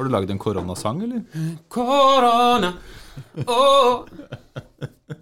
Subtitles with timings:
[0.00, 1.20] Har du laget en koronasang, eller?
[1.68, 2.70] Korona,
[3.44, 3.56] å,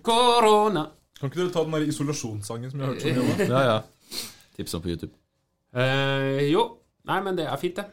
[0.06, 0.84] korona.
[1.18, 3.40] Kan ikke dere ta den der isolasjonssangen som jeg har hørt så mye om?
[3.56, 4.20] Ja, ja.
[4.54, 5.10] Tips om på YouTube.
[5.74, 6.62] Eh, jo.
[7.10, 7.88] Nei, men det er fint, det.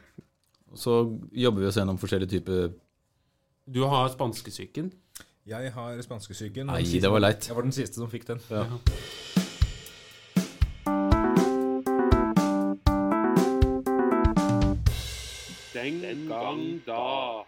[0.70, 1.00] Og så
[1.34, 2.70] jobber vi oss gjennom forskjellige typer
[3.65, 4.92] Du har spanskesyken.
[5.49, 6.70] Jeg har spanskesyken.
[6.70, 7.47] Nei, siste- det var leit.
[7.49, 8.46] Jeg var den siste som fikk den.
[8.54, 8.65] Ja.
[15.86, 17.45] Den gang da.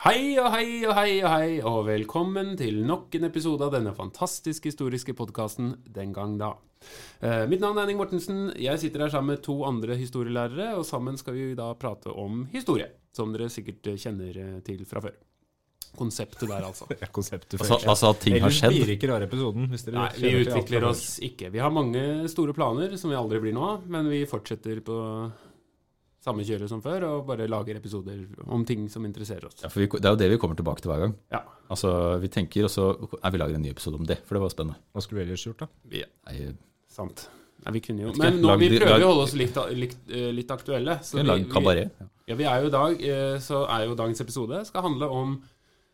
[0.00, 3.92] Hei og hei og hei og hei, og velkommen til nok en episode av denne
[3.92, 6.54] fantastisk historiske podkasten Den gang da.
[7.20, 8.46] Eh, mitt navn er Henning Mortensen.
[8.56, 12.46] Jeg sitter her sammen med to andre historielærere, og sammen skal vi da prate om
[12.54, 15.20] historie, som dere sikkert kjenner eh, til fra før.
[16.00, 16.88] Konseptet der, altså.
[17.02, 18.78] ja, konseptet Altså, altså at ting har Ellers skjedd.
[18.78, 19.68] blir ikke rar episoden.
[19.68, 21.52] Hvis dere Nei, vi utvikler oss ikke.
[21.52, 24.96] Vi har mange store planer som vi aldri blir noe av, men vi fortsetter på
[26.20, 29.62] samme kjøret som før og bare lager episoder om ting som interesserer oss.
[29.62, 31.14] Ja, for vi, det er jo det vi kommer tilbake til hver gang.
[31.32, 31.40] Ja.
[31.72, 32.90] Altså, Vi tenker, og så
[33.22, 34.76] Nei, vi lager en ny episode om det, for det var spennende.
[34.92, 35.68] Hva skulle vi ellers gjort, da?
[35.88, 36.54] Vi, Nei,
[36.92, 37.28] sant.
[37.64, 39.34] Nei, vi kunne jo ikke, Men nå lag- vi prøver lag- jo å holde oss
[39.36, 40.98] litt, litt, eh, litt aktuelle.
[41.04, 41.88] Så vi vi,
[42.28, 45.42] ja, vi er jo i dag eh, Så er jo dagens episode skal handle om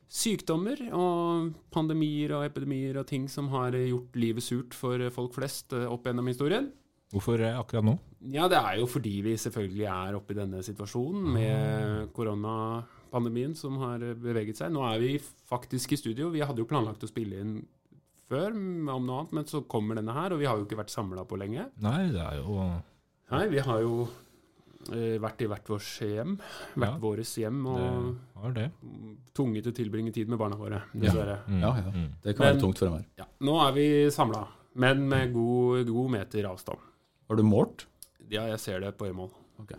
[0.09, 5.73] sykdommer og pandemier og epidemier og ting som har gjort livet surt for folk flest
[5.75, 6.69] eh, opp gjennom historien.
[7.13, 7.99] Hvorfor eh, akkurat nå?
[8.35, 13.77] Ja, det er jo fordi vi selvfølgelig er oppe i denne situasjonen med koronapandemien som
[13.79, 14.73] har beveget seg.
[14.75, 15.13] Nå er vi
[15.47, 16.31] faktisk i studio.
[16.35, 17.57] Vi hadde jo planlagt å spille inn
[18.27, 20.91] før om noe annet, men så kommer denne her, og vi har jo ikke vært
[20.91, 21.69] samla på lenge.
[21.85, 22.57] Nei, det er jo
[23.31, 24.09] Nei, vi har jo
[24.95, 26.35] eh, vært i hvert vårt hjem.
[26.75, 26.99] Hvert Ja.
[27.03, 28.67] våres hjem, og Det det.
[29.35, 31.39] tvunget til å tilbringe tid med barna våre, dessverre.
[31.47, 31.91] Ja, Ja, ja.
[31.95, 32.11] mm.
[32.23, 33.05] Det kan Men- være tungt for enhver.
[33.19, 36.79] Ja, nå er vi samla, men med god, god meter avstand.
[37.29, 37.87] Har du målt?
[38.31, 39.31] Ja, jeg ser det på e-mål.
[39.63, 39.73] Ok.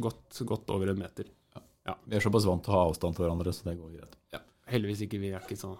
[0.00, 1.28] Godt, godt over en meter.
[1.88, 4.16] Ja, Vi er såpass vant til å ha avstand til hverandre, så det går greit.
[4.34, 4.40] Ja,
[4.72, 5.20] heldigvis ikke.
[5.22, 5.72] Vi er ikke så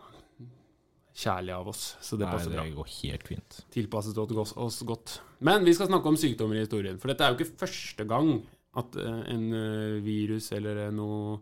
[1.19, 2.67] kjærlige av oss, så det Nei, passer det bra.
[2.79, 3.57] går helt fint.
[3.75, 5.19] Tilpasset oss- oss godt.
[5.41, 6.99] Men vi skal snakke om sykdommer i historien.
[7.03, 8.31] For dette er jo ikke første gang
[8.78, 11.41] at eh, en eh, virus eller eh, noe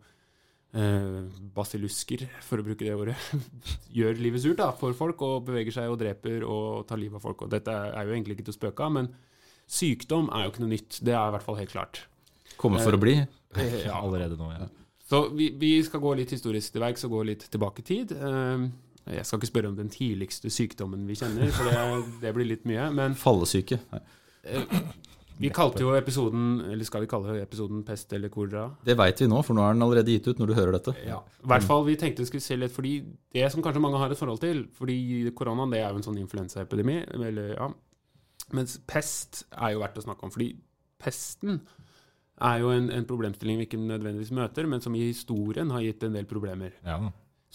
[0.73, 3.17] eh, basillusker, for å bruke det ordet,
[3.99, 7.27] gjør livet surt da, for folk og beveger seg og dreper og tar livet av
[7.29, 7.43] folk.
[7.45, 9.13] Og dette er jo egentlig ikke til å spøke av, men
[9.71, 11.01] sykdom er jo ikke noe nytt.
[11.05, 12.03] Det er i hvert fall helt klart.
[12.61, 13.19] Kommer for å bli.
[13.57, 13.99] Eh, ja.
[14.05, 14.69] Allerede nå, ja.
[15.07, 18.15] Så vi, vi skal gå litt historisk til verks og gå litt tilbake i tid.
[18.17, 18.67] Eh,
[19.07, 21.83] Jeg skal ikke spørre om den tidligste sykdommen vi kjenner, for det,
[22.25, 22.89] det blir litt mye.
[22.91, 23.79] Men Fallesyke.
[24.43, 24.65] Eh,
[25.37, 28.71] vi kalte jo episoden Eller skal vi kalle episoden pest eller kolera?
[28.87, 30.95] Det veit vi nå, for nå er den allerede gitt ut når du hører dette.
[31.05, 31.19] Ja.
[31.45, 32.95] I hvert fall vi tenkte vi skulle se litt fordi
[33.37, 34.97] det som kanskje mange har et forhold til Fordi
[35.37, 37.03] koronaen det er jo en sånn influensaepidemi.
[37.19, 37.69] Eller, ja.
[38.55, 40.33] Mens pest er jo verdt å snakke om.
[40.35, 40.53] Fordi
[41.03, 41.61] pesten
[42.47, 46.05] er jo en, en problemstilling vi ikke nødvendigvis møter, men som i historien har gitt
[46.07, 46.77] en del problemer.
[46.87, 47.01] ja.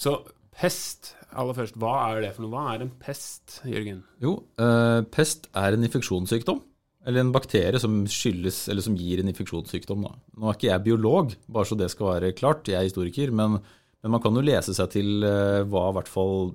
[0.01, 0.16] Så
[0.56, 2.51] pest, aller først, hva er det for noe?
[2.56, 4.01] Hva er en pest, Jørgen?
[4.24, 6.62] Jo, eh, pest er en infeksjonssykdom.
[7.06, 10.03] Eller en bakterie som skyldes, eller som gir en infeksjonssykdom.
[10.06, 10.12] Da.
[10.38, 13.57] Nå er ikke jeg biolog, bare så det skal være klart, jeg er historiker, men,
[14.01, 16.51] men man kan jo lese seg til eh, hva i hvert fall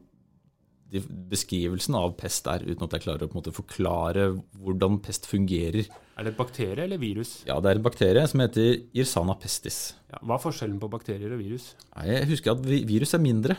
[0.97, 4.27] de, beskrivelsen av pest er, uten at jeg klarer å på en måte forklare
[4.59, 5.87] hvordan pest fungerer.
[6.17, 7.37] Er det et bakterie eller virus?
[7.47, 9.95] Ja, det er en bakterie som heter Irsana pestis.
[10.13, 11.75] Ja, hva er forskjellen på bakterier og virus?
[11.95, 13.57] Nei, Jeg husker at virus er mindre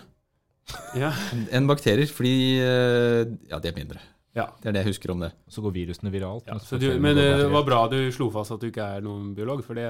[1.00, 1.14] Ja,
[1.56, 4.02] enn bakterier, fordi eh, Ja, de er mindre.
[4.36, 4.50] ja.
[4.60, 5.30] Det er det jeg husker om det.
[5.50, 6.50] Så går virusene viralt.
[6.50, 9.06] ja så du, men eh, det var bra du slo fast at du ikke er
[9.06, 9.88] noen biolog, for det,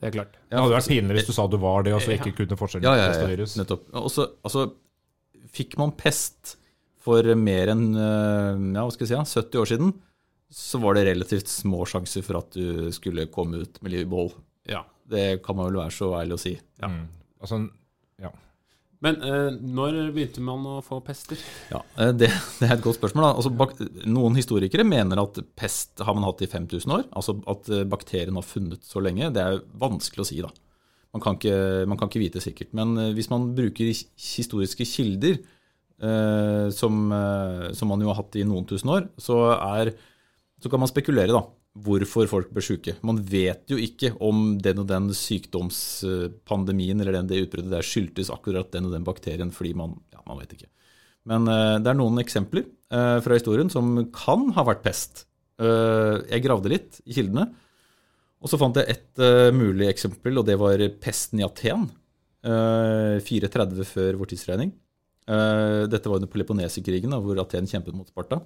[0.00, 0.38] det er klart.
[0.48, 2.22] Det hadde vært pinlig hvis du sa du var det, og så Ja.
[2.22, 3.56] ikke kunne forskjellen Ja, på ja, pest og virus.
[3.60, 3.84] nettopp.
[4.00, 4.64] Og så, altså,
[5.54, 6.54] fikk man pest
[7.04, 9.94] for mer enn eh, ja, hva skal jeg si, 70 år siden,
[10.54, 14.12] så var det relativt små sjanser for at du skulle komme ut med livet i
[14.12, 14.34] behold.
[14.70, 14.84] Ja.
[15.10, 16.54] Det kan man vel være så ærlig å si.
[16.80, 16.88] Ja.
[16.88, 17.06] Mm.
[17.44, 17.58] Altså,
[19.04, 21.40] Men eh, når begynte man å få pester?
[21.72, 23.26] Ja, eh, det, det er et godt spørsmål.
[23.26, 23.32] Da.
[23.36, 23.74] Altså, bak,
[24.08, 27.08] noen historikere mener at pest har man hatt i 5000 år.
[27.12, 29.32] Altså at eh, bakterien har funnet så lenge.
[29.34, 30.52] Det er vanskelig å si, da.
[31.14, 32.72] Man kan ikke, man kan ikke vite sikkert.
[32.74, 35.36] Men hvis man bruker historiske kilder,
[36.74, 39.92] som, eh, som man jo har hatt i noen tusen år, så, er,
[40.62, 41.44] så kan man spekulere, da.
[41.74, 42.92] Hvorfor folk blir syke.
[43.02, 48.30] Man vet jo ikke om den og den sykdomspandemien eller den, det utbruddet der skyldtes
[48.30, 50.70] akkurat den og den bakterien, fordi man, ja, man vet ikke.
[51.26, 55.24] Men eh, det er noen eksempler eh, fra historien som kan ha vært pest.
[55.58, 57.48] Eh, jeg gravde litt i kildene,
[58.44, 61.88] og så fant jeg et eh, mulig eksempel, og det var pesten i Aten.
[62.44, 64.74] eh, 430 før vår tidsregning.
[65.28, 68.42] Eh, dette var under Peloponneserkrigen, hvor Aten kjempet mot Sparta.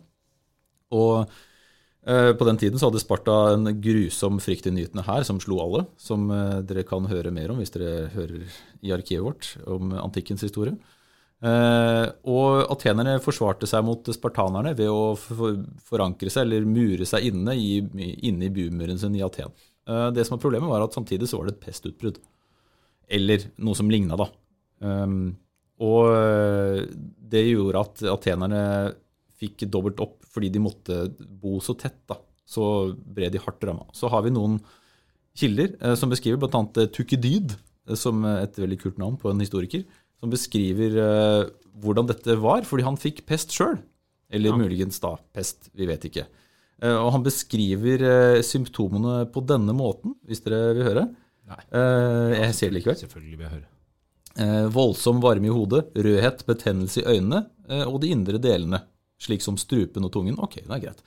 [0.95, 1.29] Og
[2.09, 6.31] Eh, På den tiden så hadde Sparta en grusom fryktinngytende hær som slo alle, som
[6.33, 8.47] eh, dere kan høre mer om hvis dere hører
[8.81, 10.77] i arkivet vårt om antikkens historie.
[11.39, 17.77] Og atenerne forsvarte seg mot spartanerne ved å forankre seg eller mure seg inne i,
[18.27, 19.53] inne i bumuren sin i Aten.
[19.87, 22.19] Det som var problemet, var at samtidig så var det et pestutbrudd.
[23.07, 24.27] Eller noe som ligna, da.
[25.85, 26.87] Og eh,
[27.31, 28.63] det gjorde at atenerne
[29.39, 32.01] fikk dobbelt opp fordi de måtte bo så tett.
[32.11, 32.17] da.
[32.49, 33.87] Så ble de hardt ramma.
[33.95, 34.59] Så har vi noen
[35.39, 36.65] kilder eh, som beskriver bl.a.
[36.95, 37.55] Tukidyd,
[37.89, 39.85] eh, som et veldig kult navn på en historiker,
[40.19, 41.45] som beskriver eh,
[41.79, 43.79] hvordan dette var, fordi han fikk pest sjøl.
[44.35, 44.59] Eller Ja.
[44.61, 46.27] muligens da pest, vi vet ikke.
[46.83, 51.07] Eh, og han beskriver eh, symptomene på denne måten, hvis dere vil høre.
[51.49, 51.63] Nei.
[51.73, 52.99] Eh, jeg ser det likevel.
[53.07, 53.69] Selvfølgelig vil jeg høre.
[54.39, 58.85] Eh, voldsom varme i hodet, rødhet, betennelse i øynene eh, og de indre delene,
[59.19, 60.39] slik som strupen og tungen.
[60.39, 61.05] Ok, det er greit.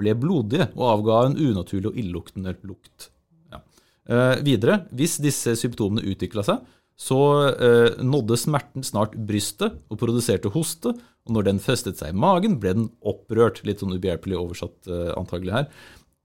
[0.00, 3.10] Ble blodige og avga en unaturlig og illuktende lukt.
[3.52, 3.60] Ja.
[4.08, 6.62] Eh, videre, hvis disse symptomene utvikla seg,
[7.00, 7.18] så
[7.52, 10.92] eh, nådde smerten snart brystet og produserte hoste,
[11.24, 15.10] og når den festet seg i magen, ble den opprørt, litt sånn ubehjelpelig oversatt eh,
[15.16, 15.68] antagelig her,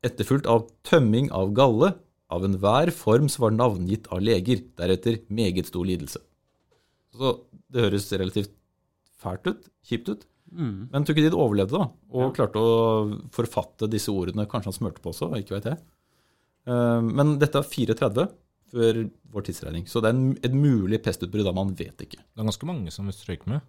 [0.05, 1.93] etterfulgt av tømming av galle,
[2.31, 6.23] av enhver form som var navngitt av leger, deretter meget stor lidelse.
[7.15, 7.33] Så
[7.71, 8.51] det høres relativt
[9.21, 10.25] fælt ut, kjipt ut.
[10.55, 10.89] Mm.
[10.91, 12.31] Men Tukidid overlevde da, og Ja.
[12.31, 14.45] klarte å forfatte disse ordene.
[14.47, 15.77] Kanskje han smurte på også, ikke vet jeg.
[16.67, 18.29] Eh, Men dette er 34
[18.71, 22.17] før vår tidsregning, så det er en- et mulig pestutbrudd da man vet ikke.
[22.17, 23.61] Det er ganske mange som strøyker med.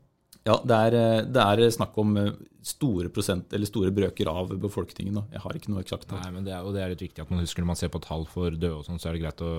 [0.46, 2.30] Ja, det er, eh, det er snakk om eh,
[2.66, 5.18] store prosent, eller store brøker av befolkningen.
[5.18, 5.24] Da.
[5.34, 6.22] Jeg har ikke noe eksakt tall.
[6.22, 7.90] Nei, men det er, og det er litt viktig at man husker når man ser
[7.94, 9.52] på tall for døde, og sånn, så er det greit å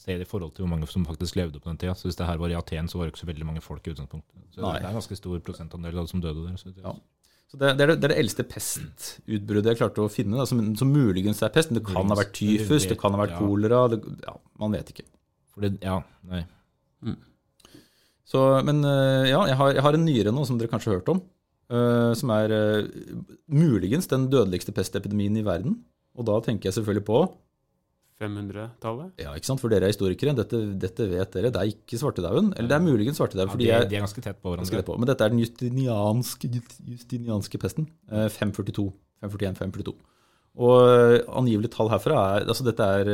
[0.00, 1.94] se det i forhold til hvor mange som faktisk levde på den tida.
[1.98, 3.84] Så hvis det her var i Aten, så var det ikke så veldig mange folk
[3.84, 4.46] i utgangspunktet.
[4.56, 4.78] Så Nei.
[4.78, 6.60] det er en ganske stor prosentandel av de som døde der.
[6.60, 6.96] Så det, Ja.
[7.50, 10.44] Så det, det, er det, det er det eldste pestutbruddet jeg klarte å finne, da,
[10.46, 11.72] som, som muligens er pest.
[11.72, 13.88] Men det kan ha vært tyfus, det kan ha vært kolera.
[13.90, 15.04] Det, ja, man vet ikke.
[15.56, 15.96] Fordi, det, ja,
[16.30, 16.44] nei.
[18.30, 21.00] Så, men eh, ja, jeg har, jeg har en nyere nå som dere kanskje har
[21.00, 21.22] hørt om.
[21.70, 22.86] Uh, som er uh,
[23.46, 25.76] muligens den dødeligste pestepidemien i verden.
[26.18, 27.20] Og da tenker jeg selvfølgelig på
[28.20, 29.12] 500-tallet?
[29.22, 31.52] Ja, ikke sant, for dere er historikere, dette, dette vet dere.
[31.54, 32.50] Det er ikke svartedauden.
[32.56, 34.76] Eller det er muligens svartedauden, Ja, de, jeg de er ganske tett på hverandre.
[34.76, 34.98] Tett på.
[34.98, 36.50] Men dette er den justinianske,
[36.90, 37.86] justinianske pesten.
[38.10, 38.90] Uh, 542.
[39.22, 39.96] 541, 542.
[40.60, 40.80] Og
[41.38, 43.08] angivelig tall herfra er Altså, dette er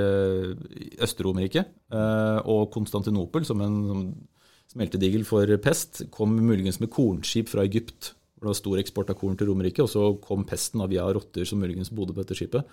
[1.05, 4.01] Øst-Romerriket eh, og Konstantinopel som en som
[4.77, 6.05] smeltedigel for pest.
[6.15, 8.13] Kom muligens med kornskip fra Egypt.
[8.37, 11.07] hvor Det var stor eksport av korn til Romerike, og så kom pesten av via
[11.09, 12.65] rotter som muligens bodde på dette skipet.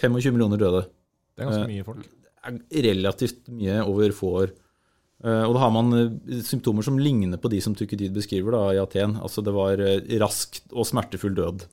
[0.00, 0.86] 25 millioner døde
[1.36, 2.06] Det er ganske Eh, mye folk.
[2.46, 4.50] er relativt mye over få år.
[5.24, 8.72] Eh, Og da har man eh, symptomer som ligner på de som Tukidid beskriver da,
[8.74, 9.16] i Aten.
[9.22, 9.76] Altså det var
[10.20, 11.66] rask og smertefull død.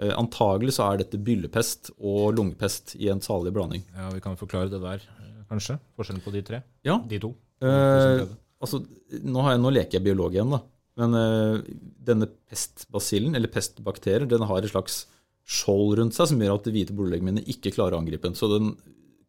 [0.00, 3.82] Antagelig så er dette byllepest og lungepest i en salig blanding.
[3.94, 5.02] Ja, Vi kan forklare det der,
[5.50, 5.78] kanskje.
[5.98, 6.62] Forskjellen på de tre.
[6.82, 7.34] Ja, De to.
[7.60, 8.24] eh,
[8.60, 10.60] altså nå, har jeg, nå leker jeg biolog igjen, da.
[11.00, 11.60] Men uh,
[12.04, 15.04] denne pestbasillen, eller pestbakterier, den har et slags
[15.50, 18.36] skjold rundt seg som gjør at de hvite blodlegemene ikke klarer å angripe den.
[18.38, 18.74] Så den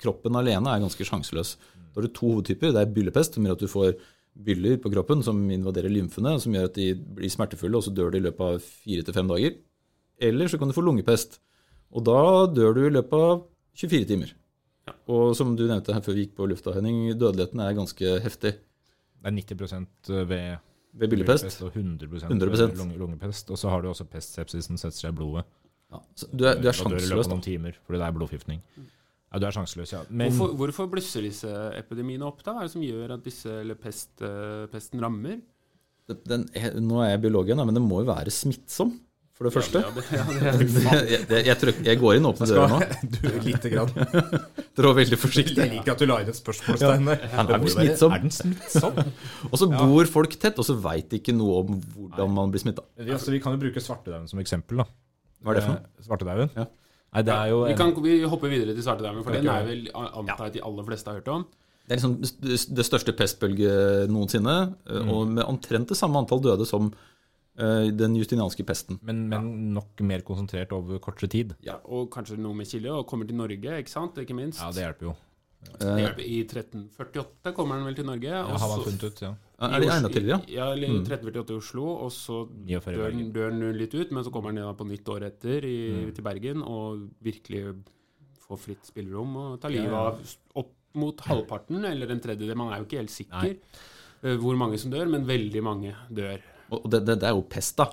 [0.01, 1.56] kroppen alene er ganske sjanseløs.
[1.92, 2.74] Da har du to hovedtyper.
[2.74, 3.94] Det er byllepest, som gjør at du får
[4.48, 8.13] byller på kroppen som invaderer lymfene, som gjør at de blir smertefulle, og så dør
[8.13, 9.57] de i løpet av fire til fem dager.
[10.22, 11.39] Eller så kan du få lungepest.
[11.92, 13.44] Og da dør du i løpet av
[13.81, 14.36] 24 timer.
[14.88, 14.95] Ja.
[15.13, 18.56] Og som du nevnte her før vi gikk på lufta, Henning, dødeligheten er ganske heftig
[19.21, 20.45] Det er 90 ved
[20.94, 21.61] ved byllepest.
[21.63, 22.28] og 100, 100%.
[22.51, 23.51] ved lung, lungepest.
[23.51, 25.45] Og så har du også pestsepsisen setter seg i blodet.
[25.92, 25.99] Ja.
[26.16, 27.35] Så du er, du er Da dør du i løpet sjanseløs, av da.
[27.35, 28.61] noen timer, fordi det er blodforgiftning.
[29.31, 30.01] Ja, du er sjanseløs, ja.
[30.09, 32.51] Men Hvorfor, hvorfor blusser disse epidemiene opp, da?
[32.57, 35.40] Hva er det som gjør at disse, eller pest, eh, pesten rammer?
[36.28, 36.49] Den,
[36.83, 38.97] nå er jeg biolog igjen, men det må jo være smittsom,
[39.38, 39.80] for det første.
[39.81, 40.23] Ja, ja,
[40.61, 42.80] jeg, jeg, jeg, jeg går inn åpne døra nå.
[43.16, 43.94] du, lite grann.
[44.76, 45.66] Dere var veldig forsiktige.
[45.71, 47.23] liker at du la inn et spørsmålstegn der.
[47.31, 48.14] Er den smittsom?
[48.18, 49.00] Er den smittsom?
[49.50, 52.61] Og så bor folk tett, og så veit de ikke noe om hvordan man blir
[52.64, 52.85] smitta.
[53.02, 54.83] Vi, altså, vi kan jo bruke svartedauden som eksempel.
[54.83, 54.88] da.
[55.42, 55.83] Hva er det for noe?
[55.97, 56.54] Eh, Svartedauden?
[56.59, 56.68] Ja.
[57.11, 59.88] Nei, det er jo vi, kan, vi hopper videre til svartedauden, for den er vel
[59.97, 61.47] antar jeg de aller fleste har hørt om.
[61.81, 64.54] Det er liksom det største pestbølget noensinne,
[64.85, 65.09] Mm.
[65.11, 67.00] og med omtrent det samme antall døde som eh,
[67.57, 68.99] den justinianske pesten.
[69.03, 71.55] men, men nok mer konsentrert over kortere tid.
[71.61, 74.15] Ja, og kanskje noe med Chile, og kommer til Norge, ikke sant?
[74.17, 74.59] Ikke minst.
[74.61, 75.15] Ja, det hjelper jo.
[75.77, 78.31] Eh, I 1348 kommer han vel til Norge.
[78.31, 79.33] Ja, har man funnet ut, ja.
[79.61, 80.39] er det egna til det, ja?
[80.49, 81.03] Ja, eller Mm.
[81.05, 84.75] 1348 i Oslo, og så dør den, dør han litt ut, men så kommer han
[84.75, 85.77] på nytt år etter i,
[86.07, 86.15] Mm.
[86.15, 87.75] til Bergen, og virkelig
[88.47, 90.07] får fritt spillerom og tar livet Ja, ja.
[90.07, 92.55] av opp mot halvparten, eller en tredjedel.
[92.57, 93.57] Man er jo ikke helt sikker Nei.
[94.23, 96.41] eh, hvor mange som dør, men veldig mange dør.
[96.71, 97.90] Og det, det, det er jo pest, da.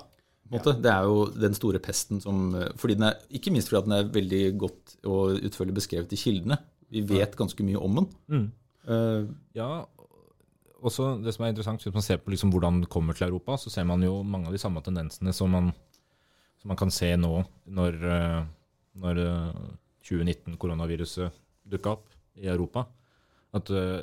[0.49, 0.73] måte.
[0.79, 4.43] Det er jo den store pesten som den er, Ikke minst fordi den er veldig
[4.61, 6.57] godt og utførlig beskrevet i kildene.
[6.89, 8.11] Vi vet ganske mye om den.
[8.31, 8.47] Mm.
[8.89, 9.85] Uh, Ja,
[10.85, 13.57] også det som er interessant, hvis man ser på liksom hvordan det kommer til Europa,
[13.59, 15.71] så ser man jo mange av de samme tendensene som man,
[16.61, 17.33] som man kan se nå
[17.67, 18.39] når, eh,
[19.03, 19.59] når eh,
[20.07, 21.35] 2019-koronaviruset
[21.69, 22.07] dukka opp
[22.39, 22.85] i Europa.
[23.53, 23.99] At eh,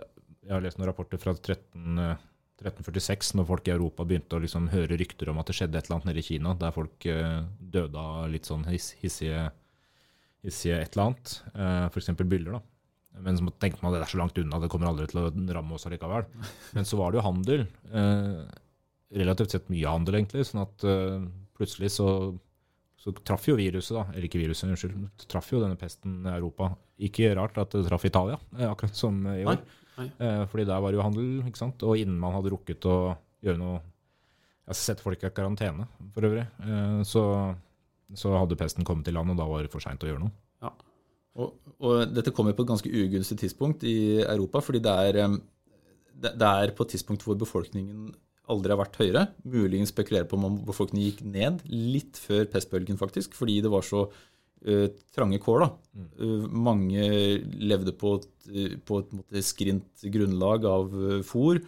[0.47, 4.43] Jeg har lest noen rapporter fra 13, eh, 1346, når folk i Europa begynte å
[4.43, 7.07] liksom høre rykter om at det skjedde et eller annet nede i Kina, der folk
[7.11, 9.51] eh, døde av litt sånn hiss, hissige,
[10.47, 11.35] hissige et eller annet.
[11.53, 12.15] Uh, F.eks.
[12.23, 12.57] byller.
[12.57, 12.63] da.
[13.25, 15.29] Men så tenkte man at det er så langt unna, det kommer aldri til å
[15.57, 16.27] ramme oss allikevel.
[16.77, 17.67] Men så var det jo handel.
[17.93, 18.43] Eh,
[19.21, 20.45] relativt sett mye handel, egentlig.
[20.49, 21.23] Sånn at eh,
[21.57, 22.09] plutselig så,
[23.01, 26.75] så traff jo viruset, da, eller ikke viruset, unnskyld, traff jo denne pesten Europa.
[27.09, 29.57] Ikke rart at det traff Italia, eh, akkurat som i år.
[29.57, 29.83] Nei.
[29.97, 31.85] Eh, fordi der var det jo handel, ikke sant.
[31.87, 33.77] Og innen man hadde rukket å gjøre noe
[34.67, 36.43] Jeg har sett folk i karantene, for øvrig.
[36.67, 37.23] Eh, så,
[38.19, 40.35] så hadde pesten kommet til land, og da var det for seint å gjøre noe.
[41.37, 41.53] Og,
[41.85, 45.19] og dette kommer på et ganske ugunstig tidspunkt i Europa, fordi det er,
[46.17, 48.09] det det er på et tidspunkt hvor befolkningen
[48.53, 49.25] aldri har vært høyere.
[49.45, 54.07] Muligens spekulerer på om befolkningen gikk ned litt før pestbølgen, faktisk, fordi det var så
[54.67, 55.65] eh, trange kår.
[55.65, 55.69] da.
[56.21, 57.09] Eh, mange
[57.63, 60.97] levde på et, eh, på et måte, skrint grunnlag av
[61.27, 61.63] fôr,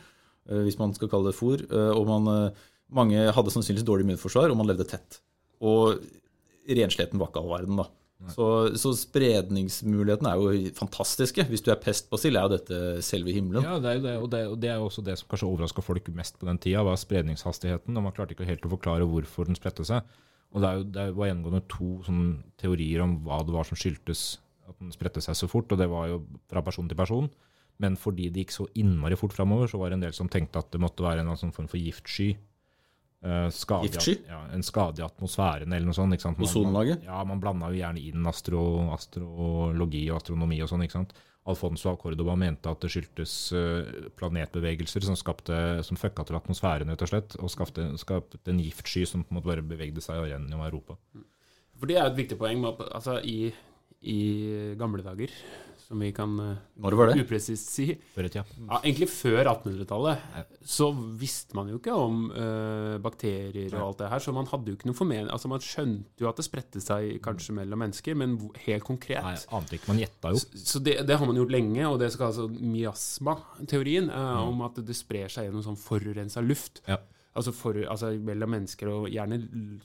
[0.49, 1.61] hvis man skal kalle det fôr.
[1.69, 2.55] og man,
[2.89, 5.19] mange hadde sannsynligvis dårlig immunforsvar, og man levde tett.
[5.61, 6.01] Og
[6.65, 7.85] rensligheten var ikke all verden, da.
[8.33, 11.45] Så, så spredningsmulighetene er jo fantastiske.
[11.47, 13.63] Hvis du er pestbasill, er jo dette selve himmelen.
[13.63, 15.47] Ja, det er jo det, og det, og det er jo også det som kanskje
[15.47, 17.95] overraska folk mest på den tida, var spredningshastigheten.
[17.95, 20.09] og Man klarte ikke helt å forklare hvorfor den spredte seg.
[20.57, 22.23] Og Det, jo, det var gjennomgående to sånn,
[22.61, 24.39] teorier om hva det var som skyldtes
[24.69, 27.29] at den spredte seg så fort, og det var jo fra person til person.
[27.79, 30.61] Men fordi det gikk så innmari fort framover, så var det en del som tenkte
[30.61, 32.33] at det måtte være en sånn form for giftsky.
[33.25, 34.13] Eh, skade Giftsky?
[34.29, 36.15] Ja, en skade i atmosfæren eller noe sånt.
[36.15, 36.39] ikke sant?
[36.39, 37.03] Man- Ozonlaget?
[37.05, 38.61] Ja, man blanda jo gjerne inn astro,
[38.95, 40.85] astrologi og astronomi og sånn.
[40.87, 41.13] ikke sant?
[41.49, 46.91] Alfonso av Cordoba mente at det skyldtes eh, planetbevegelser som, skapte, som fucka til atmosfæren,
[46.93, 50.29] rett og slett, og skapte, skapte en giftsky som på en måte bare bevegde seg
[50.29, 50.99] gjennom Europa.
[51.79, 52.61] For det er et viktig poeng.
[52.61, 53.51] med Altså, i,
[54.03, 55.33] I gamle dager,
[55.89, 57.23] som vi kan eh, Når var det?
[57.25, 58.43] upresist si Før et ja,
[58.83, 64.21] Egentlig før 1800-tallet så visste man jo ikke om uh, bakterier og alt det her,
[64.21, 67.15] så man hadde jo ikke noe formening Altså, man skjønte jo at det spredte seg
[67.25, 69.89] kanskje mellom mennesker, men helt konkret Nei, ante ikke.
[69.89, 70.43] Man gjetta jo.
[70.45, 74.49] Så så det, det har man gjort lenge, og det skal altså miasma-teorien, uh, Mm.
[74.53, 76.83] om at det sprer seg gjennom sånn forurensa luft.
[76.87, 76.99] Ja.
[77.37, 79.37] Altså, for, altså mellom mennesker, og gjerne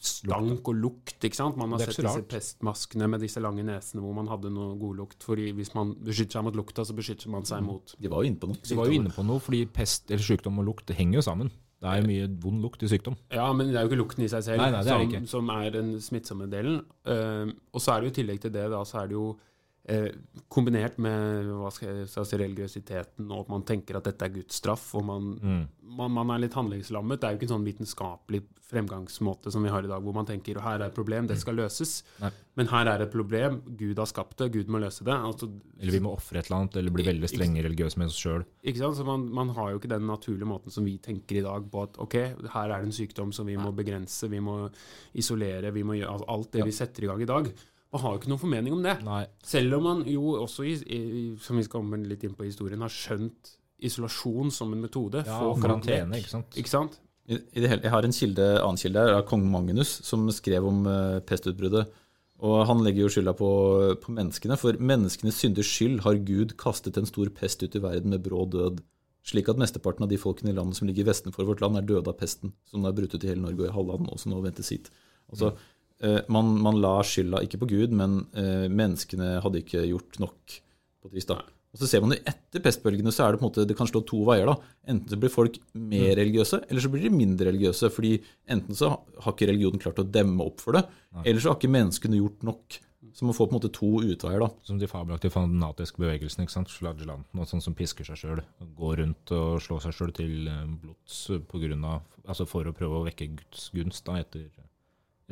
[0.02, 1.18] stank og lukt.
[1.22, 1.58] ikke sant?
[1.60, 5.22] Man har sett disse pestmaskene med disse lange nesene hvor man hadde noe godlukt.
[5.24, 7.50] fordi hvis man beskytter seg mot lukta, så beskytter man Mm.
[7.52, 8.58] seg mot De var jo inne på noe.
[8.64, 11.22] De var jo inne på noe, fordi pest eller sykdom og lukt det henger jo
[11.22, 11.52] sammen.
[11.84, 13.16] Det er jo mye vond lukt i sykdom.
[13.30, 15.50] Ja, men det er jo ikke lukten i seg selv Nei, nei, er som, som
[15.52, 16.80] er den smittsomme delen.
[17.06, 19.38] Uh, og så er det jo i tillegg til det, da, så er det jo
[19.86, 20.10] eh,
[20.50, 24.94] kombinert med hva jeg si, religiøsiteten, og at man tenker at dette er Guds straff,
[24.96, 25.68] og man, Mm.
[25.98, 27.20] man, man er litt handlingslammet.
[27.20, 30.26] Det er jo ikke en sånn vitenskapelig fremgangsmåte som vi har i dag, hvor man
[30.26, 32.04] tenker her er et problem, det skal løses.
[32.22, 32.32] Nei.
[32.58, 35.14] Men her er et problem, Gud har skapt det, Gud må løse det.
[35.14, 35.50] Altså,
[35.80, 38.46] Eller vi må ofre et eller annet, eller bli veldig strenge religiøse med oss sjøl.
[39.06, 42.00] Man, man har jo ikke den naturlige måten som vi tenker i dag på at
[42.02, 42.16] ok,
[42.54, 44.70] her er det en sykdom som vi må begrense, vi må
[45.14, 47.54] isolere, vi må gjøre altså, alt det vi setter i gang i dag.
[47.94, 48.96] Man har jo ikke noen formening om det.
[49.06, 49.24] Nei.
[49.46, 51.00] Selv om man jo også, i, i,
[51.42, 55.22] som vi skal komme litt inn på i historien, har skjønt isolasjon som en metode.
[55.28, 56.58] Ja, Få folk karantene, ikke sant.
[56.58, 56.98] Ikke sant?
[57.30, 60.26] I, i det hele, jeg har en kilde, annen kilde her, av kong Magnus, som
[60.34, 62.00] skrev om uh, pestutbruddet.
[62.44, 63.52] Og han legger jo skylda på,
[64.04, 64.58] på menneskene.
[64.60, 68.44] For menneskenes synders skyld har Gud kastet en stor pest ut i verden med brå
[68.52, 68.82] død.
[69.24, 72.12] Slik at mesteparten av de folkene i landet som ligger vestenfor vårt land, er døde
[72.12, 74.42] av pesten, som er brutt ut i hele Norge og i halvland, og som nå
[74.44, 74.90] ventes hit.
[75.32, 75.70] Altså, eh,
[76.28, 80.60] man, man la skylda ikke på Gud, men eh, menneskene hadde ikke gjort nok.
[81.04, 81.42] på et vis da.
[81.74, 83.90] Og så ser man jo Etter pestbølgene så er det på en måte, det kan
[83.90, 84.46] slå to veier.
[84.46, 84.54] da.
[84.94, 87.90] Enten så blir folk mer religiøse, eller så blir de mindre religiøse.
[87.90, 88.12] fordi
[88.48, 90.84] Enten så har ikke religionen klart å demme opp for det,
[91.26, 92.80] eller så har ikke menneskene gjort nok.
[93.14, 94.40] Så man får på en måte to utveier.
[94.40, 94.50] da.
[94.64, 96.72] Som de fabelaktige fanatiske bevegelsene, ikke sant?
[96.72, 98.42] flagellanten og sånn som pisker seg sjøl.
[98.78, 101.20] Går rundt og slår seg sjøl til eh, blods
[101.50, 104.48] på grunn av, altså for å prøve å vekke Guds gunst da, etter,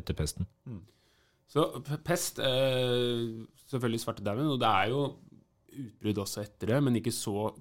[0.02, 0.50] etter pesten.
[1.52, 1.68] Så
[2.06, 3.28] pest eh,
[3.72, 5.04] Selvfølgelig svartedauden, og det er jo
[5.72, 7.52] utbrudd også etter det, men ikke så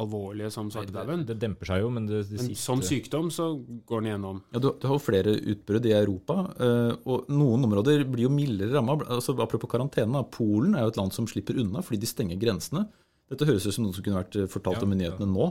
[0.00, 1.24] alvorlige som svartedauden.
[1.28, 3.50] Det demper seg jo, men det, det Men siste som sykdom så
[3.86, 4.40] går den igjennom.
[4.54, 8.32] Ja, du, du har jo flere utbrudd i Europa, eh, og noen områder blir jo
[8.34, 8.98] mildere ramma.
[9.06, 10.24] Altså, apropos karantene.
[10.34, 12.86] Polen er jo et land som slipper unna fordi de stenger grensene.
[13.30, 15.46] Dette høres ut som noe som kunne vært eh, fortalt Ja, om i nyhetene nå.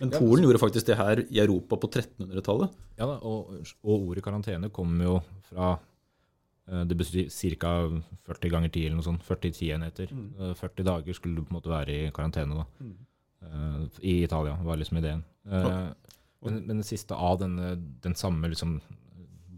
[0.00, 2.76] Men Polen gjorde faktisk det her i Europa på 1300-tallet.
[3.00, 5.14] Ja da, og, og ordet karantene kommer jo
[5.48, 5.72] fra
[6.68, 7.72] eh, Det betyr ca.
[8.28, 9.24] 40 ganger 10 eller noe sånt.
[9.26, 10.12] 40 tienheter.
[10.12, 10.54] Mm.
[10.60, 12.68] 40 dager skulle du på en måte være i karantene da.
[13.44, 15.24] Eh, I Italia, var liksom ideen.
[15.48, 15.70] Eh,
[16.44, 18.78] men, men det siste av denne, den samme liksom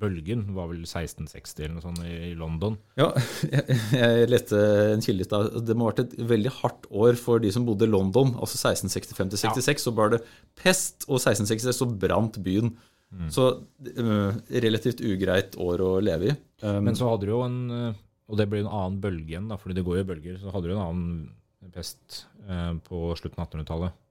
[0.00, 2.76] bølgen var vel 1660 eller noe sånt i i London.
[2.98, 3.10] Ja,
[3.54, 4.60] jeg, jeg leste
[4.92, 5.54] en kilde i stad.
[5.66, 8.34] Det må ha vært et veldig hardt år for de som bodde i London.
[8.36, 10.22] Altså 1665 til 66, så var det
[10.58, 12.74] pest, og 1666 så brant byen.
[13.32, 16.34] Så uh, relativt ugreit år å leve i.
[16.62, 19.46] Um, Men så hadde du jo en eh, Og det ble en annen bølge igjen,
[19.50, 20.40] da, fordi det går jo bølger.
[20.42, 24.02] Så hadde du en annen pest uh, på slutten av 1800-tallet.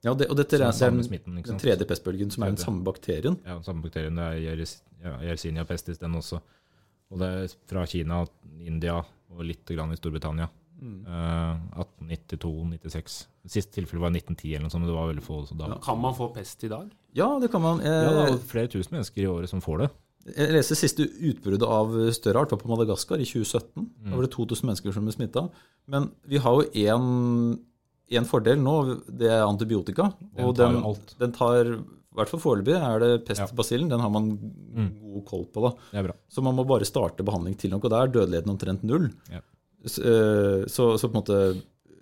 [0.00, 3.36] Ja, det, og dette er, den, smitten, den tredje pestbølgen, som er den samme bakterien.
[3.44, 4.16] Ja, den samme bakterien.
[4.16, 4.62] Det er
[5.28, 6.40] Yersinia ja, pestis, den også.
[7.10, 8.22] Og det er fra Kina,
[8.64, 8.96] India
[9.30, 10.48] og litt grann i Storbritannia.
[10.80, 13.16] Eh, 1892-96.
[13.44, 15.74] Siste tilfelle var 1910 eller noe sånt, men det var veldig få så da.
[15.84, 16.88] Kan man få pest i dag?
[17.16, 17.82] Ja, det kan man.
[17.84, 19.90] Ja, det er flere tusen mennesker i året som får det.
[20.36, 23.90] jeg leste siste utbruddet av større art var på Madagaskar i 2017.
[24.06, 25.48] Da var det 2000 mennesker som ble smitta.
[25.90, 27.58] Men vi har jo én
[28.18, 28.74] en fordel nå,
[29.06, 30.08] det er antibiotika.
[30.36, 31.14] Den og tar den, alt.
[31.20, 33.88] den tar, i hvert fall foreløpig, er det pestbasillen.
[33.88, 34.32] Den har man
[34.70, 34.90] Mm.
[35.02, 35.62] god koll på.
[35.62, 35.70] da.
[35.92, 36.14] Det er bra.
[36.30, 39.10] Så man må bare starte behandling til nok, og da er dødeligheten omtrent null.
[39.30, 39.40] Ja.
[39.84, 41.38] Så, eh, så, så på en måte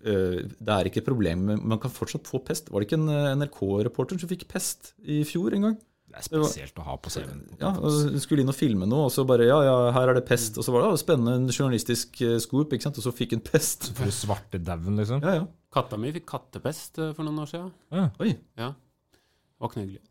[0.05, 1.45] eh, det er ikke et problem.
[1.47, 2.69] men Man kan fortsatt få pest.
[2.71, 5.79] Var det ikke en eh, NRK-reporter som fikk pest i fjor en gang?
[6.09, 7.43] Det er spesielt å ha på CV-en.
[7.61, 10.25] Ja, og skulle inn og filme noe, og så bare Ja, ja, her er det
[10.29, 10.57] pest.
[10.59, 12.99] Og så var det spennende en journalistisk eh, scoop, ikke sant?
[12.99, 13.91] og så fikk hun pest.
[13.99, 15.21] For svartedauden, liksom.
[15.23, 15.47] Ja, ja.
[15.75, 17.69] Katta mi fikk kattepest eh, for noen år siden.
[17.93, 18.07] Ja.
[18.25, 18.71] Oi, Ja.
[18.73, 20.05] Det var ikke noe hyggelig.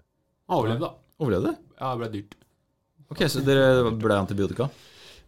[0.51, 1.23] Overlevde, da.
[1.23, 1.55] overlevde?
[1.79, 2.37] Ja, det ble dyrt.
[3.07, 4.67] Ok, så dere ble antibiotika.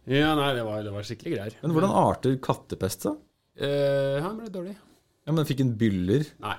[0.08, 1.54] Ja, nei, det var, det var skikkelig greier.
[1.64, 3.16] Men hvordan arter kattepest seg?
[3.60, 4.74] Eh, han ble dårlig.
[5.26, 6.28] Ja, men Fikk en byller?
[6.44, 6.56] Nei.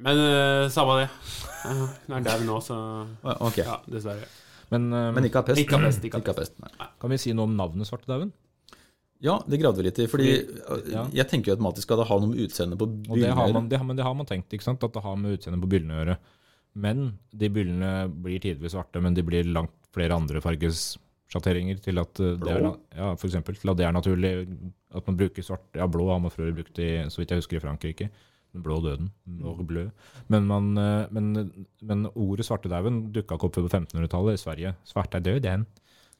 [0.00, 1.08] Men uh, samme det.
[2.06, 2.76] Hun er dau nå, så
[3.20, 3.48] okay.
[3.50, 4.28] Ok, Ja, dessverre.
[4.70, 5.60] Men, uh, Men ikke av pest?
[5.60, 6.70] Ikke av pest, ikke av pest, nei.
[7.02, 8.30] kan vi si noe om navnet svartedauden?
[9.20, 10.06] Ja, det gravde vi litt i.
[10.08, 10.30] fordi
[10.94, 11.02] Ja.
[11.12, 13.68] jeg tenker jo automatisk at det har noe med utseendet på byllene det har, man,
[13.68, 14.84] det, men det har man tenkt, ikke sant?
[14.86, 16.16] at det har med utseendet på byllene å gjøre.
[16.80, 17.92] Men de byllene
[18.24, 22.62] blir tidvis svarte, men de blir langt flere andre fargesjatteringer til at eh, det er,
[22.62, 22.72] Blå?
[22.96, 24.32] ja, for eksempel, til at det er naturlig
[24.94, 25.66] at man bruker svart.
[25.76, 28.08] Ja, blå har man før brukt i, så vidt jeg husker, i Frankrike.
[28.50, 29.10] Den blå døden.
[29.24, 29.84] Blå, blø.
[30.32, 31.52] Men, man, eh, men,
[31.86, 34.74] men ordet svartedauden dukka ikke opp før på 1500-tallet i Sverige.
[34.88, 35.66] Svart er død, den.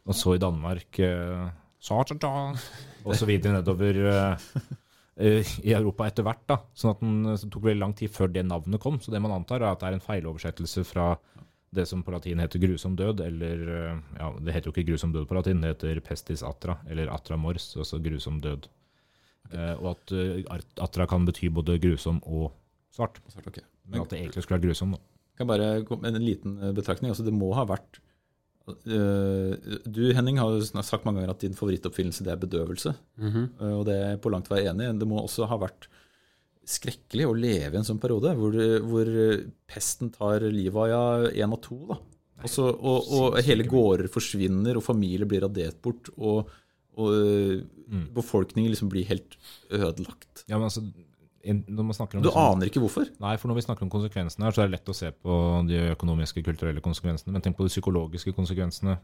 [0.07, 6.43] Og så i Danmark eh, og så videre nedover eh, i Europa etter hvert.
[6.49, 9.01] da, sånn at den, så tok veldig lang tid før det navnet kom.
[9.03, 11.15] Så det man antar, er at det er en feiloversettelse fra
[11.75, 13.61] det som på latin heter grusom død, eller
[14.19, 17.39] ja, Det heter jo ikke grusom død på latin, det heter pestis atra, eller atra
[17.39, 18.67] mors, altså grusom død.
[19.51, 22.53] Eh, og at uh, atra kan bety både grusom og
[22.95, 23.19] svart.
[23.33, 23.65] Svart, okay.
[23.91, 24.95] Men at det egentlig skulle være grusom.
[24.95, 25.01] da.
[25.41, 27.11] Kan bare komme med en liten eh, betraktning.
[27.11, 27.99] Altså, det må ha vært
[28.71, 32.95] uh, Du, Henning, har jo sagt mange ganger at din favorittoppfinnelse det er bedøvelse.
[33.19, 33.49] Mm -hmm.
[33.63, 34.99] uh, og det er jeg på langt vei enig i.
[34.99, 35.89] Det må også ha vært
[36.71, 38.53] skrekkelig å leve i en sånn periode, hvor,
[38.87, 39.09] hvor
[39.67, 41.87] pesten tar livet av én av to.
[41.89, 41.97] da.
[42.45, 46.09] Også, og, og hele gårder forsvinner, og familier blir radert bort.
[46.17, 46.49] Og,
[46.97, 48.05] og eh, Mm.
[48.15, 49.37] befolkningen liksom blir helt
[49.75, 50.45] ødelagt.
[50.49, 50.81] Ja, men altså,
[51.45, 53.09] når man om Du liksom- aner ikke hvorfor.
[53.19, 55.67] Nei, for når vi snakker om konsekvensene her, så er det lett å se på
[55.67, 57.33] de økonomiske, kulturelle konsekvensene.
[57.33, 58.99] Men tenk på de psykologiske konsekvensene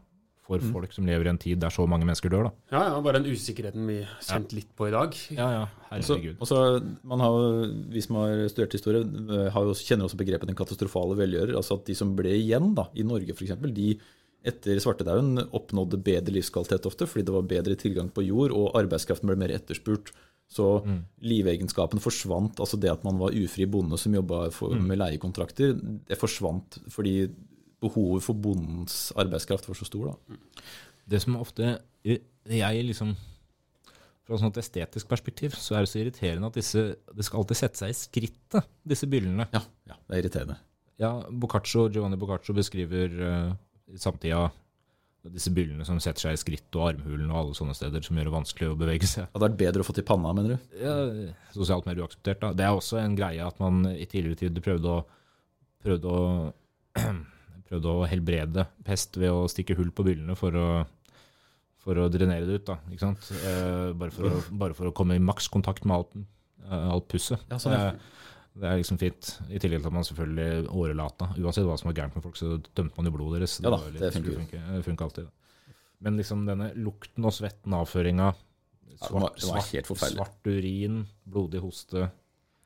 [0.47, 0.71] for Mm.
[0.71, 2.51] folk som lever i en tid der så mange mennesker dør, da.
[2.71, 5.13] Ja, ja, bare den usikkerheten vi har kjent litt på i dag.
[5.31, 6.37] Ja, ja, Altså, herregud.
[6.39, 10.55] Også, man har, vi som har studert historie, eh, har jo, kjenner også begrepet den
[10.55, 11.53] katastrofale velgjører.
[11.55, 13.99] Altså at de som ble igjen da, i Norge f.eks., de
[14.45, 19.27] etter svartedauden oppnådde bedre livskvalitet ofte, fordi det var bedre tilgang på jord, og arbeidskraften
[19.27, 20.11] ble mer etterspurt.
[20.49, 21.03] Så Mm.
[21.21, 22.55] livegenskapen forsvant.
[22.59, 24.87] altså Det at man var ufri bonde som jobba Mm.
[24.87, 25.73] med leiekontrakter,
[26.07, 27.29] det forsvant fordi
[27.81, 30.05] behovet for bondens arbeidskraft var så stor.
[30.29, 30.35] da.
[31.09, 33.15] Det som ofte Jeg liksom
[34.25, 37.55] Fra et sånt estetisk perspektiv så er det så irriterende at disse Det skal alltid
[37.55, 39.47] sette seg i skrittet, disse byllene.
[39.53, 40.57] Ja, ja, det er irriterende.
[40.99, 43.53] Ja, Boccaccio, Giovanni Boccaccio beskriver uh,
[43.95, 44.47] samtida
[45.33, 48.29] disse byllene som setter seg i skritt og armhulen og alle sånne steder som gjør
[48.29, 49.29] det vanskelig å bevege seg.
[49.33, 50.75] Hadde vært bedre å få til panna, mener du?
[50.81, 50.95] ja,
[51.55, 52.41] sosialt mer uakseptert.
[52.43, 52.51] Da.
[52.55, 55.01] Det er også en greie at man i tidligere tid prøvde å,
[55.83, 56.21] prøvde å,
[57.69, 60.67] prøvde å helbrede pest ved å stikke hull på byllene for å,
[61.83, 62.67] for å drenere det ut.
[62.69, 63.31] Da, ikke sant?
[63.41, 66.21] Eh, bare, for å, bare for å komme i maks kontakt med alt,
[66.69, 67.43] eh, alt pusset.
[67.51, 67.91] Ja, sånn, ja.
[68.57, 69.31] Det er liksom fint.
[69.53, 71.29] I tillegg til at man selvfølgelig årelata.
[71.37, 73.57] Uansett hva som var gærent med folk, så tømte man jo blodet deres.
[73.61, 74.39] Ja da, det, det funker.
[74.41, 75.27] funke, funke alltid.
[75.27, 75.75] Da.
[76.07, 78.31] Men liksom denne lukten og svetten, avføringa,
[78.97, 80.17] Ja, var helt forferdelig.
[80.17, 82.07] svart urin, blodig hoste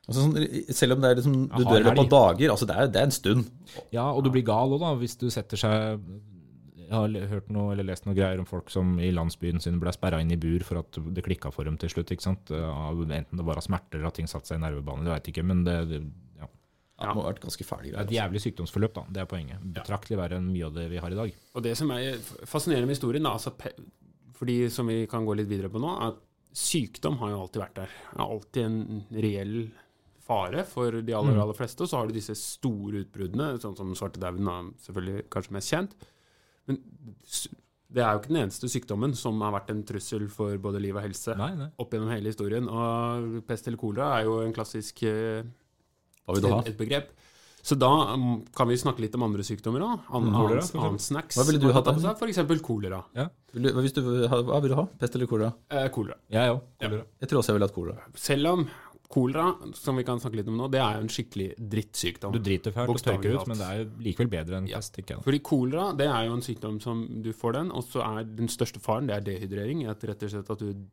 [0.08, 2.74] Altså, sånn, selv om det er liksom, du dør i løpet av dager, altså det
[2.74, 3.44] er, det er en stund.
[3.94, 6.00] Ja, og du blir gal òg, da, hvis du setter seg
[6.92, 9.94] Jeg har hørt noe, eller lest noe greier om folk som i landsbyen sin ble
[9.96, 12.10] sperra inn i bur for at det klikka for dem til slutt.
[12.12, 12.52] ikke sant?
[12.52, 15.30] Av, enten det var av smerter eller at ting satte seg i nervebanen, det veit
[15.32, 15.44] ikke.
[15.48, 16.02] Men det, det,
[16.42, 16.50] ja.
[16.50, 19.06] Ja, det må ha vært ganske fæle det er et jævlig sykdomsforløp, da.
[19.08, 19.64] Det er poenget.
[19.80, 21.40] Betraktelig verre enn mye av det vi har i dag.
[21.56, 23.54] Og det som er fascinerende med historien, altså,
[24.36, 26.20] fordi som vi kan gå litt videre på nå, er at
[26.52, 27.96] sykdom har jo alltid vært der.
[28.12, 28.80] Det er alltid en
[29.24, 29.56] reell
[30.22, 31.82] fare for de aller, aller fleste.
[31.82, 35.96] Og så har du disse store utbruddene, sånn som svartedauden er selvfølgelig kanskje mest kjent.
[36.68, 36.78] Men
[37.92, 40.96] det er jo ikke den eneste sykdommen som har vært en trussel for både liv
[40.96, 41.66] og helse Nei, nei.
[41.82, 42.68] opp gjennom hele historien.
[42.72, 45.42] Og pest eller kolera er jo en klassisk eh,
[46.24, 46.62] Hva vil du ha?
[46.64, 47.10] et, begrep.
[47.62, 50.08] Så da um, kan vi snakke litt om andre sykdommer òg.
[50.16, 50.80] An, Mm, ans- for
[51.36, 53.02] Hva ville du hatt seg, For eksempel kolera.
[53.52, 54.86] Vil du, hvis du, hva vil du ha?
[54.98, 55.52] Pest eller kolera?
[55.70, 56.16] Eh, kolera.
[56.32, 56.62] Jeg òg.
[56.80, 56.88] Ja.
[57.20, 58.08] Jeg tror også jeg ville hatt kolera.
[58.18, 58.64] Selv om
[59.12, 62.34] kolera, som vi kan snakke litt om nå, det er jo en skikkelig drittsykdom.
[62.34, 64.98] Du driter fælt og tørker ut, men det er jo likevel bedre enn pest.
[65.04, 65.18] Ja.
[65.24, 68.50] Fordi kolera det er jo en sykdom som du får den, og så er den
[68.52, 69.84] største faren det er dehydrering.
[69.92, 70.86] At rett og slett at du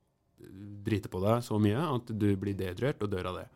[0.89, 3.47] driter på deg så mye at du blir dehydrert og dør av det.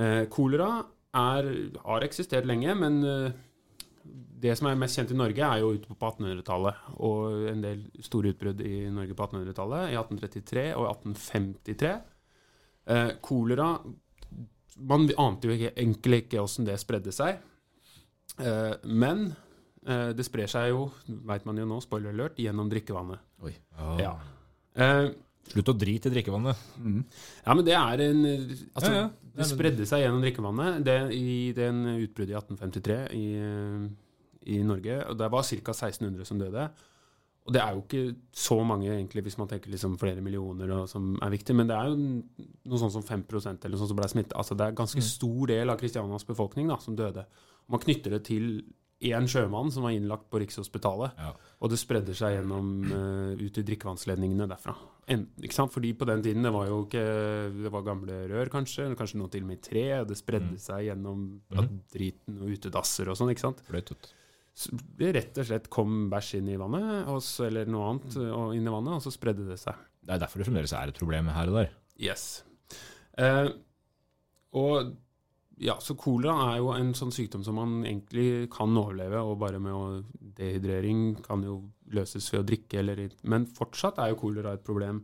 [0.00, 0.72] Eh, kolera
[1.16, 1.48] er,
[1.84, 3.38] har eksistert lenge, men eh,
[4.40, 6.86] det som er mest kjent i Norge, er jo ute på 1800-tallet.
[7.04, 11.92] Og en del store utbrudd i Norge på 1800-tallet, i 1833 og 1853.
[12.86, 13.78] Eh, kolera
[14.80, 17.36] Man ante jo ikke, egentlig ikke åssen det spredde seg.
[18.40, 19.26] Eh, men
[19.86, 20.86] eh, det sprer seg jo,
[21.28, 23.20] veit man jo nå, spoiler alert, gjennom drikkevannet.
[23.44, 23.52] Oi,
[24.00, 24.14] Ja.
[24.74, 25.10] Eh,
[25.50, 26.56] Slutt å drite i drikkevannet.
[27.44, 29.06] ja, men det er en Altså, Ja, ja.
[29.36, 35.00] det spredde seg gjennom drikkevannet det, i den utbruddet i 1853 i, eh, i Norge.
[35.10, 35.72] og Det var ca.
[35.72, 36.70] 1600 som døde.
[37.50, 40.84] Og det er jo ikke så mange, egentlig, hvis man tenker liksom flere millioner og,
[40.86, 43.98] som er viktig, men det er jo noe sånn som 5% eller noe sånt som
[43.98, 44.36] ble smittet.
[44.38, 47.24] Altså, det er en ganske stor del av Kristianias befolkning da, som døde.
[47.74, 48.52] Man knytter det til
[49.00, 51.18] én sjømann som var innlagt på Rikshospitalet.
[51.18, 51.32] Ja.
[51.58, 54.76] Og det spredde seg gjennom uh, ut i drikkevannsledningene derfra.
[55.10, 55.26] En?
[55.74, 57.02] Fordi på den tiden det var jo ikke
[57.64, 58.92] Det var gamle rør, kanskje.
[58.94, 59.84] Kanskje noe til og med i tre.
[60.06, 63.34] Det spredde seg gjennom ja, driten og utedasser og sånn.
[63.34, 63.64] ikke sant?
[63.66, 64.04] Fløyt ut.
[64.04, 64.28] Så det
[65.16, 68.74] rett og slett kom bæsj inn i vannet, så, eller noe annet og inn i
[68.74, 69.74] vannet, og så spredde det seg.
[70.00, 71.70] Det er derfor det fremdeles er et problem her og der.
[72.00, 72.24] Yes.
[73.20, 73.48] Eh,
[74.56, 74.72] og
[75.60, 79.58] ja, så kolera er jo en sånn sykdom som man egentlig kan overleve, og bare
[79.62, 80.02] med å
[80.40, 81.54] dehydrering kan jo
[81.92, 82.96] løses ved å drikke eller
[83.28, 84.96] Men fortsatt er jo kolera et problem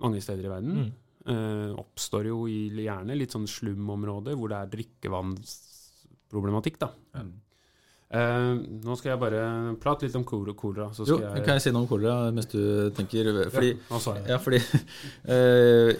[0.00, 0.74] mange steder i verden.
[0.78, 0.90] Mm.
[1.30, 6.88] Eh, oppstår jo i gjerne litt sånn slumområder hvor det er drikkevannsproblematikk, da.
[7.18, 7.22] Ja.
[8.10, 9.42] Eh, nå skal jeg bare
[9.78, 10.88] prate litt om kol- kolera.
[10.96, 14.38] Så Jo, jeg, kan jeg si noe om kolera mens du tenker Fordi, ja, ja,
[14.42, 14.58] fordi
[15.30, 15.92] uh,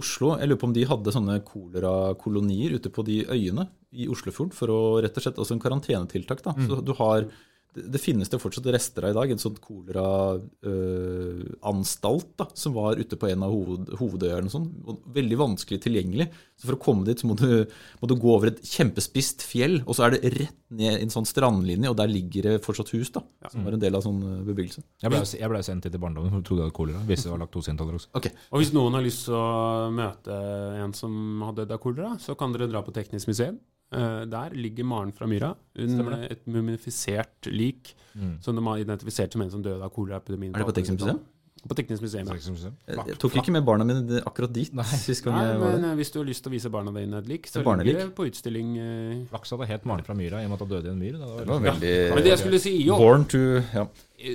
[0.00, 4.54] Oslo Jeg lurer på om de hadde sånne kolerakolonier ute på de øyene i Oslofjorden
[4.56, 6.40] for å rett og slett Altså en karantenetiltak.
[6.46, 6.54] da.
[6.64, 7.26] Så du har
[7.74, 13.00] det, det finnes det fortsatt rester av i dag, en sånn koleraanstalt da, som var
[13.00, 14.46] ute på en av hoved, hovedøyene.
[14.48, 14.68] og Sånn,
[15.14, 16.26] veldig vanskelig tilgjengelig.
[16.60, 17.50] Så For å komme dit så må du,
[18.02, 21.12] må du gå over et kjempespisst fjell, og så er det rett ned i en
[21.12, 24.20] sånn strandlinje, og der ligger det fortsatt hus, da, som var en del av sånn
[24.24, 24.80] eh, bebyggelse.
[25.04, 27.00] Jeg ble, jeg ble sendt til i barndommen for jeg trodde jeg hadde kolera.
[27.08, 28.08] Visste det var laktosintoler også.
[28.20, 28.32] Okay.
[28.52, 29.38] Og hvis noen har lyst til å
[29.92, 30.32] møte
[30.82, 31.12] en som
[31.46, 33.56] har dødd av kolera, så kan dere dra på Teknisk museum.
[33.92, 35.54] Eh, Der ligger Maren fra Myra.
[35.76, 38.42] Hun, er et mumifisert lik Mm.
[38.42, 40.52] som de har identifisert som en som døde av koleraepidemien.
[40.54, 41.20] Er det på Teknisk museum?
[41.62, 42.34] På Teknisk museum, ja.
[42.90, 45.82] Jeg, jeg tok ikke med barna mine akkurat dit sist gang Nei, jeg var men
[45.84, 45.90] der.
[45.92, 48.06] eh, hvis du har lyst til å vise barna dine et lik, så ligger det
[48.18, 50.90] på utstilling eh, Flaks hadde helt Maren fra Myra i og med at hun døde
[50.90, 51.12] i en myr.
[51.12, 53.42] Det Det var var veldig- veldig Men det jeg skulle si, jo Born to
[53.76, 53.86] ja.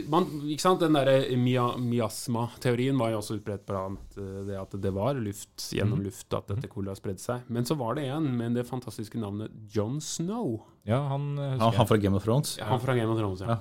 [0.07, 4.75] man, ikke sant, Den der mia, miasma-teorien var jo også utbredt blant eh, det at
[4.87, 7.43] det var luft gjennom luft at dette kolera spredde seg.
[7.51, 10.61] Men så var det en med det fantastiske navnet John Snow.
[10.87, 12.57] Ja, han eh, Han, han fra Game of Thrones?
[12.63, 13.57] Han fra Game of Thrones, ja.
[13.57, 13.59] Ja.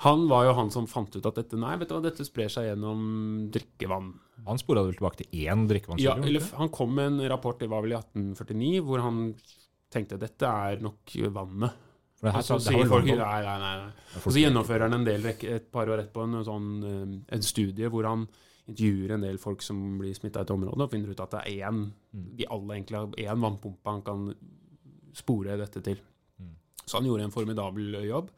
[0.00, 2.48] Han var jo han som fant ut at dette nei, vet du hva, dette sprer
[2.48, 3.00] seg gjennom
[3.52, 4.14] drikkevann.
[4.46, 6.26] Han spora vel tilbake til én Ja, drikkevannskilde?
[6.30, 9.34] eller Han kom med en rapport, det var vel i 1849, hvor han
[9.92, 11.76] tenkte dette er nok vannet.
[12.16, 13.92] For det her, Og så sier folk nei, nei, nei.
[14.20, 17.88] Og så gjennomfører han en del et par år etterpå en, sånn, eh, en studie
[17.92, 18.26] hvor han
[18.70, 21.40] intervjuer en del folk som blir smitta i et område, og finner ut at det
[21.44, 22.36] er én Mm.
[22.36, 24.34] De alle egentlig har én vannpumpe han kan
[25.14, 25.98] spore dette til.
[26.40, 26.54] Mm.
[26.84, 28.30] Så han gjorde en formidabel jobb.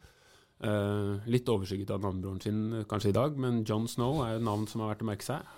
[0.63, 4.45] Eh, litt overskygget av navnebroren sin eh, kanskje i dag, men John Snow er et
[4.45, 5.49] navn som har vært å merke seg.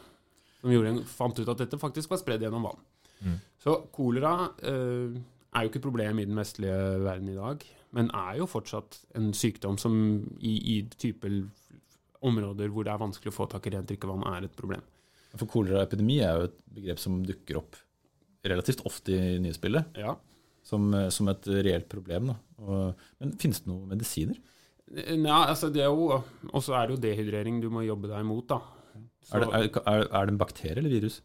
[0.63, 2.79] Som en, fant ut at dette faktisk var spredd gjennom vann.
[3.21, 3.35] Mm.
[3.61, 7.61] Så kolera uh, er jo ikke et problem i den vestlige verden i dag,
[7.95, 9.93] men er jo fortsatt en sykdom som
[10.41, 11.29] i, i type
[12.25, 14.81] områder hvor det er vanskelig å få tak i rent drikkevann, er et problem.
[15.37, 17.77] For koleraepidemi er jo et begrep som dukker opp
[18.45, 20.17] relativt ofte i nyhetsbildet Ja.
[20.65, 22.33] som, som et reelt problem.
[22.57, 24.41] Og, men finnes det noen medisiner?
[24.93, 26.19] Nei, altså det er jo
[26.51, 28.59] Og så er det jo dehydrering du må jobbe deg imot, da.
[29.25, 31.23] Så Er det, er, er, det en bakterie eller virus?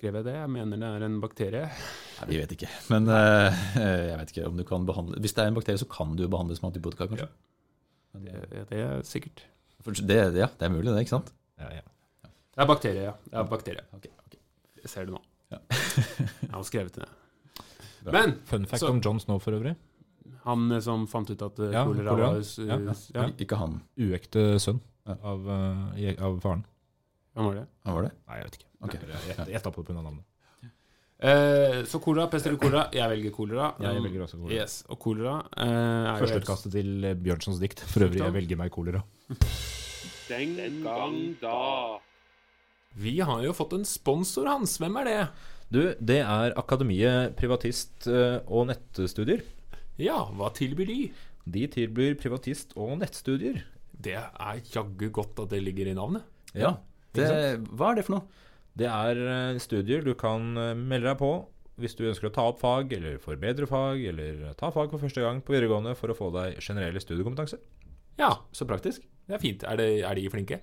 [0.00, 0.34] skrev jeg det.
[0.38, 1.66] Jeg mener det er en bakterie.
[1.68, 2.68] Nei, Vi vet ikke.
[2.92, 5.88] Men uh, jeg vet ikke om du kan behandle Hvis det er en bakterie, så
[5.92, 7.28] kan du jo behandles med antibiotika, kanskje.
[7.28, 8.20] Ja.
[8.20, 9.44] Det, det er sikkert.
[9.84, 11.32] for det, ja, det er mulig, det, ikke sant?
[11.60, 11.84] Ja, ja.
[12.24, 13.12] Det er bakterie, ja.
[13.28, 13.84] Det er bakterie.
[13.96, 14.40] Okay, okay.
[14.82, 15.20] Jeg ser det nå.
[15.52, 15.60] Ja.
[15.68, 17.14] jeg har skrevet det ned.
[18.04, 18.12] Bra.
[18.16, 19.76] Men Fun fact Så- om John Snow for øvrig.
[20.46, 22.96] Han eh, som fant ut at eh, Ja, kolera var Ja, ja, ja.
[23.14, 23.28] ja.
[23.42, 23.80] Ikke han.
[24.00, 25.46] Uekte sønn av,
[25.98, 26.64] eh, av faren.
[27.38, 27.68] Han var det.
[27.86, 28.16] Han var det?
[28.26, 28.68] Nei, jeg vet ikke.
[28.80, 29.00] Okay.
[29.60, 30.02] Tar på det pga.
[30.02, 30.26] navnet.
[31.20, 32.86] Eh, så kolera, pest eller kolera?
[32.96, 33.66] Jeg velger kolera.
[33.82, 34.56] Ja, jeg velger også kolera.
[34.62, 37.82] Yes, og kolera eh, er Førsteutkastet til eh, Bjørnsons dikt.
[37.92, 39.02] For øvrig, jeg velger meg kolera.
[40.30, 42.00] Den gang da.
[43.00, 44.78] Vi har jo fått en sponsor, Hans.
[44.80, 45.20] Hvem er det?
[45.70, 49.44] Du, det er Akademiet privatist eh, og nettstudier.
[50.00, 50.98] Ja, hva tilbyr de?
[51.50, 53.62] De tilbyr privatist- og nettstudier.
[54.00, 56.24] Det er jaggu godt at det ligger i navnet.
[56.56, 56.76] Ja.
[57.16, 57.26] Det,
[57.74, 58.46] hva er det for noe?
[58.80, 61.30] Det er eh, studier du kan eh, melde deg på
[61.80, 65.22] hvis du ønsker å ta opp fag, eller forbedre fag, eller ta fag for første
[65.24, 67.56] gang på videregående for å få deg generelle studiekompetanse.
[68.20, 69.06] Ja, Så praktisk.
[69.26, 69.64] det er fint.
[69.64, 70.58] Er, det, er de flinke?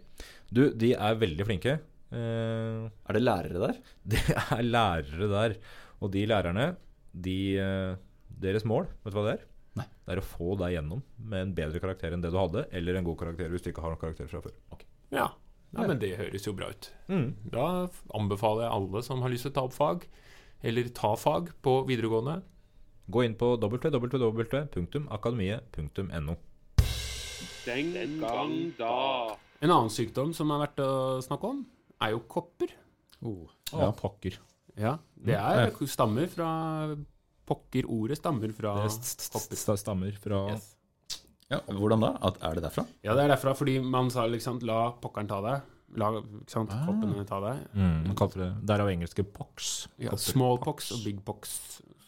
[0.54, 1.80] Du, de er veldig flinke.
[2.14, 3.80] Uh, Er det lærere der?
[4.14, 5.58] Det er lærere der.
[6.06, 6.68] Og de lærerne,
[7.18, 7.96] de, eh,
[8.42, 9.44] deres mål, vet du hva det er?
[9.78, 9.88] Nei.
[10.06, 12.94] Det er å få deg gjennom med en bedre karakter enn det du hadde, eller
[12.98, 14.56] en god karakter hvis du ikke har noen karakter fra før.
[15.14, 15.28] Ja.
[15.76, 16.84] ja, men det høres jo bra ut.
[17.12, 17.30] Mm.
[17.54, 17.66] Da
[18.18, 20.00] anbefaler jeg alle som har lyst til å ta opp fag,
[20.66, 22.36] eller ta fag på videregående.
[23.08, 26.34] Gå inn på www.akademiet.no.
[27.68, 27.88] Den
[28.24, 28.98] gang da.
[29.64, 30.92] En annen sykdom som er verdt å
[31.24, 31.60] snakke om,
[32.04, 32.70] er jo kopper.
[33.26, 33.46] Oh.
[33.72, 33.92] Ja.
[33.98, 34.34] pokker.
[34.78, 34.92] Ja,
[35.26, 36.48] det er, stammer fra
[37.48, 37.88] Pokker.
[37.90, 40.74] Ordet stammer fra Det stammer fra Yes.
[41.50, 42.10] Ja, hvordan da?
[42.28, 42.84] At, er det derfra?
[43.08, 45.62] Ja, det er derfra fordi man sa liksom La pokkeren ta deg.
[45.96, 46.82] La ikke sant, Ah.
[46.86, 47.62] koppene ta deg.
[47.74, 49.88] mm, man kalte det, Derav engelske pox.
[49.98, 51.54] Ja, smallpox og big pox.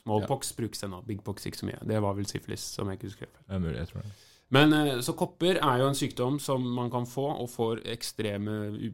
[0.03, 1.79] Smallpox brukes ennå, big pox ikke så mye.
[1.87, 3.27] Det var vel syfilis, som jeg ikke husker.
[3.47, 4.11] Det er mulig, jeg tror det.
[4.51, 8.91] Men eh, Så kopper er jo en sykdom som man kan få, og får ekstreme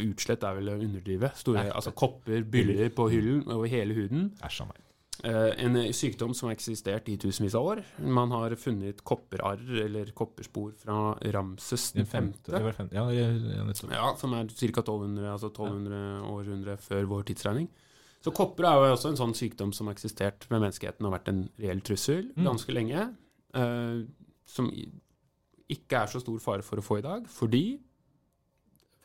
[0.00, 1.30] Utslett er vel å underdrive.
[1.36, 4.32] Store, altså Kopper byller på hyllen over hele huden.
[4.42, 4.82] Æsj a meg.
[5.24, 7.82] Eh, en sykdom som har eksistert i tusenvis av år.
[8.04, 12.52] Man har funnet kopperarr, eller kopperspor, fra Ramses den femte.
[12.76, 12.92] Femte.
[12.94, 13.64] Ja, ja, ja.
[13.90, 14.82] Ja, som er ca.
[14.82, 17.68] 1200, altså 1200 århundre før vår tidsregning.
[18.24, 21.28] Så kopper er jo også en sånn sykdom som har eksistert med menneskeheten og vært
[21.28, 22.44] en reell trussel Mm.
[22.44, 23.14] ganske lenge.
[23.54, 24.02] eh,
[24.44, 24.70] som
[25.70, 27.80] ikke er så stor fare for å få i dag, fordi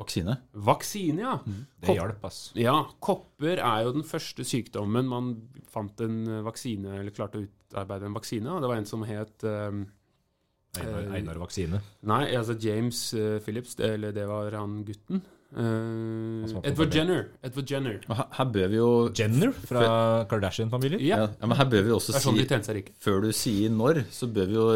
[0.02, 0.36] Vaksine?
[0.68, 1.38] vaksine, ja.
[1.82, 2.42] Det hjalp, ass.
[2.60, 5.34] Ja, kopper er jo den første sykdommen man
[5.72, 8.62] fant en vaksine, eller klarte å utarbeide en vaksine av.
[8.64, 9.86] Det var en som het um,
[10.80, 11.82] Einar, Eh, Einar Vaksine.
[12.08, 15.24] Nei, altså James uh, Phillips, det, eller det var han gutten.
[15.52, 16.94] Uh, Edward.
[16.96, 17.26] Jenner.
[17.44, 17.98] Edward Jenner.
[18.08, 19.84] Her, her bør vi jo Jenner fra
[20.32, 21.04] Kardashian-familien.
[21.04, 22.86] Ja, ja, men her bør vi også sånn si.
[23.04, 24.68] Før du sier når, så bør vi jo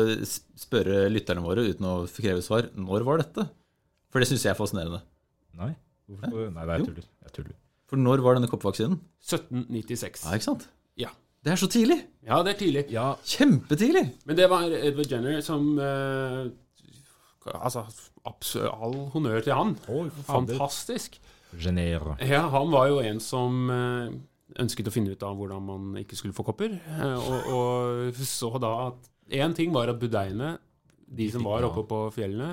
[0.60, 2.68] spørre lytterne våre uten å kreve svar.
[2.76, 3.48] Når var dette?
[4.12, 5.00] For det syns jeg er fascinerende.
[5.58, 5.72] Nei,
[6.10, 6.50] hvorfor?
[6.54, 6.86] Nei, det er Jo.
[6.89, 7.08] tuller.
[7.26, 7.56] Jeg tuller.
[7.89, 9.00] For når var denne koppvaksinen?
[9.22, 10.26] 1796.
[10.26, 10.68] Ja, ikke sant?
[10.98, 11.10] Ja.
[11.46, 12.00] Det er så tidlig!
[12.26, 12.86] Ja, det er tidlig.
[12.91, 14.08] Ja, Kjempetidlig!
[14.26, 16.48] Men det var Edward Jenner som eh,
[17.54, 17.84] Altså,
[18.74, 19.76] all honnør til han.
[19.94, 21.20] Oi, Fantastisk.
[21.62, 22.15] Genere.
[22.26, 24.15] Ja, han var jo en som eh,
[24.63, 26.74] ønsket å finne ut av hvordan man ikke skulle få kopper.
[26.74, 30.52] eh, og, og så da at Én ting var at budeiene,
[31.10, 32.52] de som var oppe på fjellene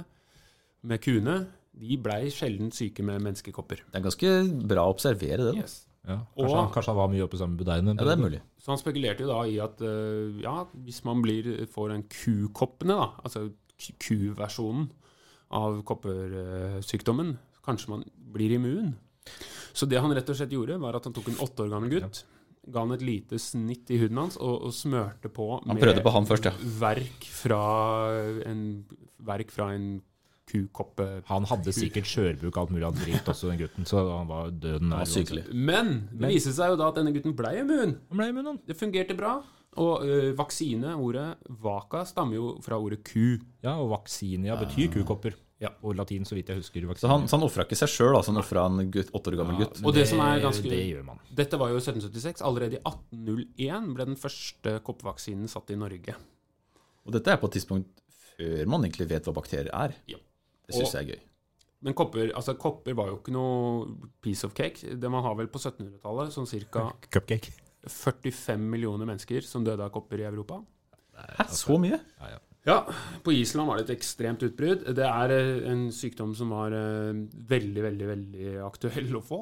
[0.89, 1.35] med kuene,
[1.73, 3.81] de blei sjelden syke med menneskekopper.
[3.91, 4.33] Det er ganske
[4.69, 5.55] bra å observere det.
[5.55, 5.61] da.
[5.63, 5.87] Yes.
[6.03, 7.95] Ja, kanskje, Og- han, kanskje han var mye oppe sammen med budeiene.
[7.97, 8.41] Ja, det er mulig.
[8.59, 12.97] Så han spekulerte jo da i at eh, ja, hvis man blir, får en kukoppene,
[12.99, 14.91] da, altså ku- kuversjonen
[15.53, 18.05] av koppersykdommen, kanskje man
[18.35, 18.95] blir immun.
[19.73, 21.93] Så det han rett og slett gjorde, var at han tok en åtte år gammel
[21.95, 22.25] gutt,
[22.73, 26.13] ga han et lite snitt i huden hans og, og smørte på Han med på
[26.15, 26.53] han først, ja.
[26.79, 27.63] verk fra
[28.47, 28.85] en,
[29.23, 30.01] verk fra en
[30.53, 31.07] kukoppe...
[31.31, 34.53] Han hadde sikkert skjørbuk og alt mulig annet dritt også, den gutten, så han var
[34.53, 35.51] døden nær.
[35.57, 37.97] Men det viser seg jo da at denne gutten ble immun.
[38.13, 38.61] Han ble immun, han.
[38.69, 39.39] Det fungerte bra.
[39.81, 41.31] Og ø, vaksine, ordet
[41.65, 43.39] vaka, stammer jo fra ordet ku.
[43.65, 45.39] Ja, og vaksinia betyr kukopper.
[45.63, 45.71] Ja.
[45.87, 46.83] Og latin, så vidt jeg husker.
[46.83, 47.13] Så vaksinia.
[47.15, 48.35] han, så han ofra ikke seg sjøl, altså.
[48.35, 49.79] Han ofra en gutt, åtte år gammel gutt.
[49.87, 51.21] Og det som er ganske- Det gjør man.
[51.33, 52.43] Dette var jo 1776.
[52.43, 56.17] Allerede i 1801 ble den første koppvaksinen satt i Norge.
[57.07, 58.03] Og dette er på et tidspunkt
[58.37, 59.95] før man egentlig vet hva bakterier er.
[60.11, 60.19] Ja.
[60.67, 61.23] Det syns jeg er gøy.
[61.83, 64.95] Men kopper, altså, kopper var jo ikke noe piece of cake.
[65.03, 66.87] Det man har vel på 1700-tallet, sånn ca.
[67.11, 67.51] Cupcake.
[67.91, 70.61] 45 millioner mennesker som døde av kopper i Europa.
[71.19, 71.99] Hæ, så mye?
[72.21, 72.41] Ja, ja.
[72.63, 72.77] Ja,
[73.27, 74.85] på Island var det et ekstremt utbrudd.
[74.95, 77.11] Det er eh, en sykdom som var eh,
[77.51, 79.41] veldig, veldig, veldig aktuell å få.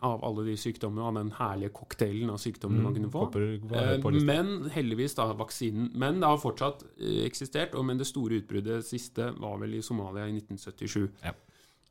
[0.00, 3.26] Av alle de sykdommene, av den herlige cocktailen av sykdommer man kunne få.
[3.32, 4.22] På Eh.
[4.24, 5.90] Men heldigvis, da, vaksinen.
[5.94, 7.74] Men det har fortsatt eh, eksistert.
[7.74, 11.08] Og, men det store utbruddet siste var vel i Somalia i 1977.
[11.24, 11.34] Ja.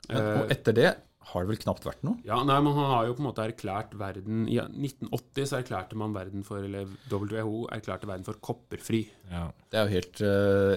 [0.08, 0.88] Men, Eh, og etter det
[1.30, 2.16] har det vel knapt vært noe?
[2.24, 6.14] ja, nei, Man har jo på en måte erklært verden I 1980 så erklærte man
[6.16, 9.02] verden for Eller WHO erklærte verden for kopperfri.
[9.30, 9.50] Ja.
[9.70, 10.22] Det er jo helt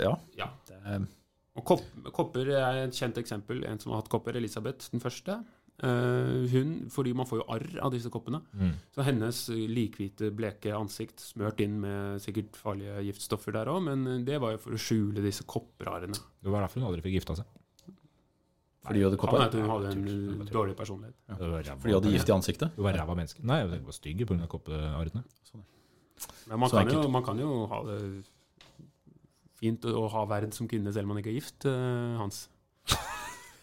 [0.03, 0.13] Ja.
[0.37, 0.49] Ja.
[0.83, 1.07] Er,
[1.55, 3.63] Og kopp, kopper er et kjent eksempel.
[3.65, 5.39] En som har hatt kopper, Elisabeth den første.
[5.81, 8.39] Eh, hun, fordi man får jo arr av disse koppene.
[8.53, 8.75] Mm.
[8.93, 14.37] Så hennes likhvite, bleke ansikt smørt inn med sikkert farlige giftstoffer der òg, men det
[14.43, 16.13] var jo for å skjule disse kopprarene.
[16.13, 17.49] Det var derfor hun aldri fikk gifta seg.
[18.83, 19.43] fordi hun hadde Kan kopper?
[19.47, 21.15] hende hun hadde en dårlig personlighet.
[21.27, 21.35] Ja.
[21.39, 22.77] Fordi hun hadde gift i ansiktet?
[22.77, 23.43] Hun var ræva menneske.
[23.43, 24.47] Nei, hun var stygg pga.
[24.47, 25.23] kopparrene.
[26.47, 27.99] Men man kan, jo, man kan jo ha det
[29.59, 32.47] fint å ha verd som kvinne selv om man ikke er gift, eh, Hans.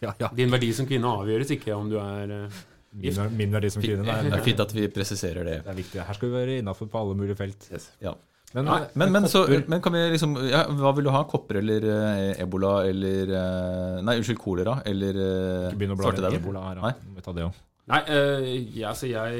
[0.00, 0.30] Ja, ja.
[0.36, 2.60] Din verdi som kvinne avgjøres ikke om du er eh,
[3.00, 4.02] Min, min verdi som kvinne.
[4.02, 5.58] Nei, Det det er fint at vi presiserer det.
[5.62, 6.00] er viktig.
[6.02, 7.68] Her skal vi være innafor på alle mulige felt.
[8.02, 8.16] Ja.
[8.52, 11.20] Men, Nei, men, men, så, men kan vi liksom ja, Hva vil du ha?
[11.30, 16.40] Kopper eller eh, ebola eller eh, Nei, unnskyld, kolera eller eh, svartedauden?
[16.40, 16.80] ebola her.
[16.82, 16.90] Nei.
[16.96, 17.14] da.
[17.14, 17.60] Vi tar det òg.
[17.90, 18.48] Nei, eh,
[18.80, 19.38] ja, jeg,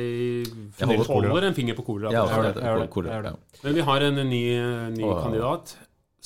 [0.79, 2.15] Jeg holder holder, en finger på kolera.
[2.15, 2.55] Ja, på det.
[2.55, 2.91] det, det, jeg gjør det.
[2.95, 3.33] kolera, det.
[3.35, 3.61] ja.
[3.65, 4.43] Men vi har en ny,
[4.95, 5.75] ny kandidat.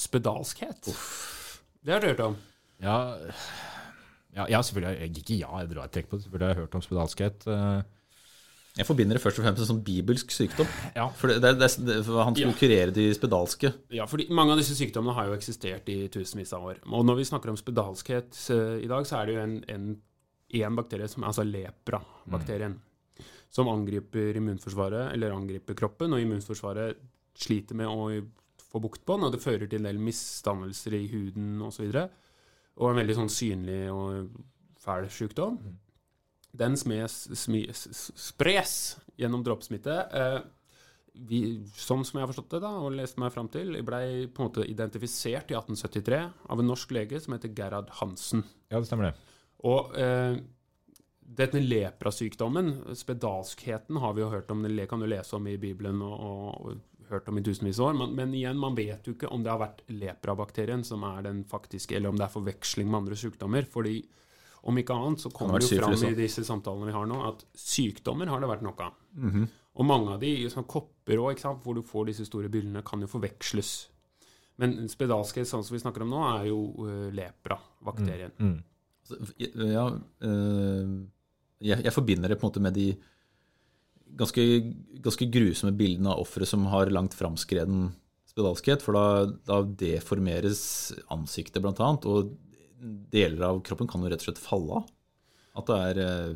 [0.05, 0.93] Spedalskhet.
[1.85, 2.37] Det har du hørt om?
[2.85, 2.99] Ja,
[4.35, 5.01] ja, ja, selvfølgelig.
[5.01, 6.25] Jeg, ikke ja, jeg drar et trekk på det.
[6.27, 7.47] Selvfølgelig har jeg hørt om spedalskhet.
[7.47, 7.83] eh,
[8.77, 10.67] Jeg forbinder det først og fremst med sånn bibelsk sykdom.
[10.97, 11.05] Ja.
[11.15, 12.59] For det, det, det, for Han skulle Ja.
[12.59, 13.71] kurere de spedalske.
[13.95, 16.81] Ja, fordi mange av disse sykdommene har jo eksistert i tusenvis av år.
[16.91, 19.87] Og når vi snakker om spedalskhet eh, i dag, så er det jo en, en,
[20.65, 22.81] en bakterie, som, altså lepra-bakterien,
[23.55, 26.99] som angriper immunforsvaret, eller angriper kroppen, og immunforsvaret
[27.39, 28.09] sliter med å
[28.73, 31.87] få bukt på den, og det fører til en del misdannelser i huden osv.
[31.87, 32.09] Og, så
[32.77, 34.31] og en veldig sånn synlig og
[34.85, 35.59] fæl sykdom.
[36.55, 38.75] Den smes, smi, s- s- spres
[39.19, 39.95] gjennom dråpesmitte.
[40.15, 40.41] Eh,
[41.15, 41.41] vi,
[41.79, 44.49] sånn som jeg har forstått det da, og lest meg fram til, blei på en
[44.51, 46.19] måte identifisert i 1873
[46.51, 48.43] av en norsk lege som heter Gerhard Hansen.
[48.71, 49.15] Ja, det stemmer det.
[49.65, 50.37] Og eh,
[51.25, 56.03] denne leprasykdommen, spedalskheten, har vi jo hørt om, det kan du lese om i Bibelen
[56.03, 56.75] og, og
[57.11, 59.53] hørt om i tusenvis av år, men, men igjen, man vet jo ikke om det
[59.53, 63.67] har vært leprabakterien som er den faktiske, eller om det er forveksling med andre sykdommer,
[63.71, 63.99] fordi
[64.65, 67.45] om ikke annet så kommer det jo fram i disse samtalene vi har nå, at
[67.59, 68.99] sykdommer har det vært nok av.
[69.21, 69.49] Mhm.
[69.75, 73.11] Og mange av de, sånn kopper òg, hvor du får disse store byllene, kan jo
[73.11, 73.73] forveksles.
[74.63, 78.31] Men spedalskhet, sånn som vi snakker om nå, er jo uh, lepra-bakterien.
[78.39, 78.61] Mm.
[79.05, 79.89] Så, Ja,
[80.25, 80.93] øh,
[81.61, 82.87] jeg, jeg forbinder det på en måte med de
[84.19, 84.45] ganske,
[85.05, 87.93] ganske grusomme bildene av ofre som har langt framskreden
[88.31, 89.05] spedalskhet, for da,
[89.47, 90.65] da deformeres
[91.15, 92.35] ansiktet blant annet, og
[93.15, 94.91] deler av kroppen kan jo rett og slett falle av.
[95.55, 96.35] At det er øh,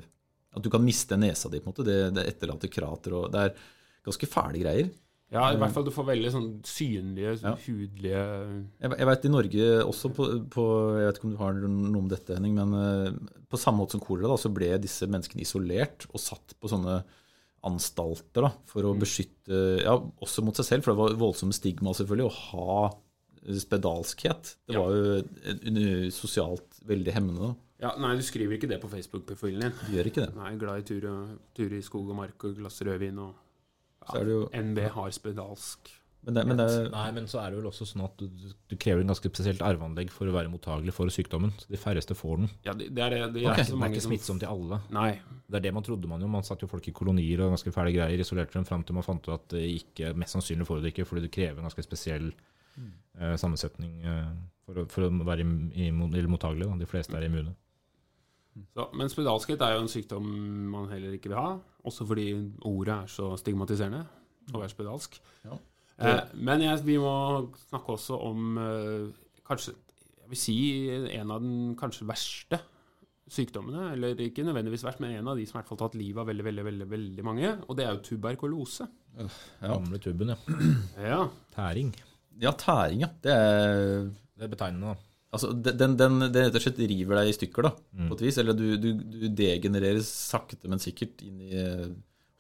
[0.55, 1.85] At du kan miste nesa di, på en måte.
[1.85, 3.57] Det, det etterlater krater og Det er
[4.07, 4.89] ganske fæle greier.
[5.29, 7.51] Ja, i hvert fall du får veldig sånn synlige, Ja.
[7.67, 8.21] hudlige
[8.81, 10.65] Jeg, jeg vet i Norge også på, på
[10.97, 13.19] Jeg vet ikke om du har noe om dette, Henning, men eh,
[13.51, 17.03] på samme måte som kolera, da, så ble disse menneskene isolert og satt på sånne
[17.65, 21.91] anstalter da, for å beskytte Ja, også mot seg selv, for det var voldsomme stigma
[21.97, 22.91] selvfølgelig å ha
[23.59, 24.57] spedalskhet.
[24.69, 24.81] Det Ja.
[24.83, 27.41] var jo sosialt veldig hemmende.
[27.49, 27.55] da.
[27.81, 29.73] Ja, Nei, du skriver ikke det på Facebook-profilen din.
[29.87, 30.35] Du gjør ikke det.
[30.37, 33.35] Nei, glad i tur, og, tur i skog og mark og glass rødvin og
[34.11, 35.91] Så det jo, NB har spedalsk.
[36.29, 38.75] Men det, men det, Nei, men så er det vel også sånn at du, du
[38.77, 41.55] krever en ganske spesielt arveanlegg for å være mottagelig for sykdommen.
[41.57, 42.51] Så de færreste får den.
[42.67, 43.21] Ja, det, det er det.
[43.39, 44.83] Det Ok, er er ikke smittsomt til alle.
[44.93, 45.15] Nei.
[45.49, 46.29] Det er det man trodde man jo.
[46.29, 49.07] Man satte jo folk i kolonier og ganske fæle greier, isolerte dem fram til man
[49.07, 51.71] fant ut at det ikke, mest sannsynlig får du det ikke, fordi det krever en
[51.71, 54.29] ganske spesiell eh, sammensetning uh,
[54.69, 56.69] for, å, for å være immun, eller mottagelig.
[56.69, 56.77] Da.
[56.85, 57.57] De fleste er immune.
[58.75, 60.29] Så, men spedalskhet er jo en sykdom
[60.75, 61.57] man heller ikke vil ha.
[61.89, 62.29] Også fordi
[62.69, 64.05] ordet er så stigmatiserende
[64.53, 65.19] å være spedalsk.
[65.47, 65.57] Ja.
[65.99, 67.13] Eh, men jeg, vi må
[67.69, 69.07] snakke også om eh,
[69.49, 70.57] kanskje Jeg vil si
[71.17, 72.61] en av den kanskje verste
[73.33, 73.95] sykdommene.
[73.97, 76.21] Eller ikke nødvendigvis verst, men en av de som i hvert fall har tatt livet
[76.23, 77.51] av veldig, veldig, veldig, veldig mange.
[77.69, 78.87] Og det er jo tuberkulose.
[79.19, 79.27] Ja.
[79.65, 80.39] Gamle tuben, ja.
[81.03, 81.21] Ja.
[81.57, 81.91] Tæring.
[82.39, 83.11] ja, tæring, ja.
[83.25, 85.05] Det er Det er betegnende, da.
[85.35, 88.07] Altså, den, den, den, rett og slett river deg i stykker, da, Mm.
[88.09, 88.39] på et vis.
[88.41, 91.51] Eller du, du, du degenereres sakte, men sikkert inn i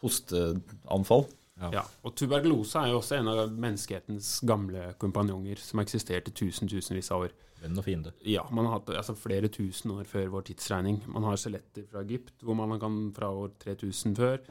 [0.05, 1.27] hosteanfall.
[1.59, 6.35] Ja, og tuberkulose er jo også en av menneskehetens gamle kompanjonger som har eksistert i
[6.39, 7.35] tusen, tusenvis av år.
[7.59, 8.13] Venn og fiende.
[8.23, 11.01] Ja, man har hatt altså, flere tusen år før vår tidsregning.
[11.11, 14.45] Man har skjeletter fra Egypt, hvor man kan fra år 3000 før.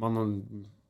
[0.00, 0.32] Man har,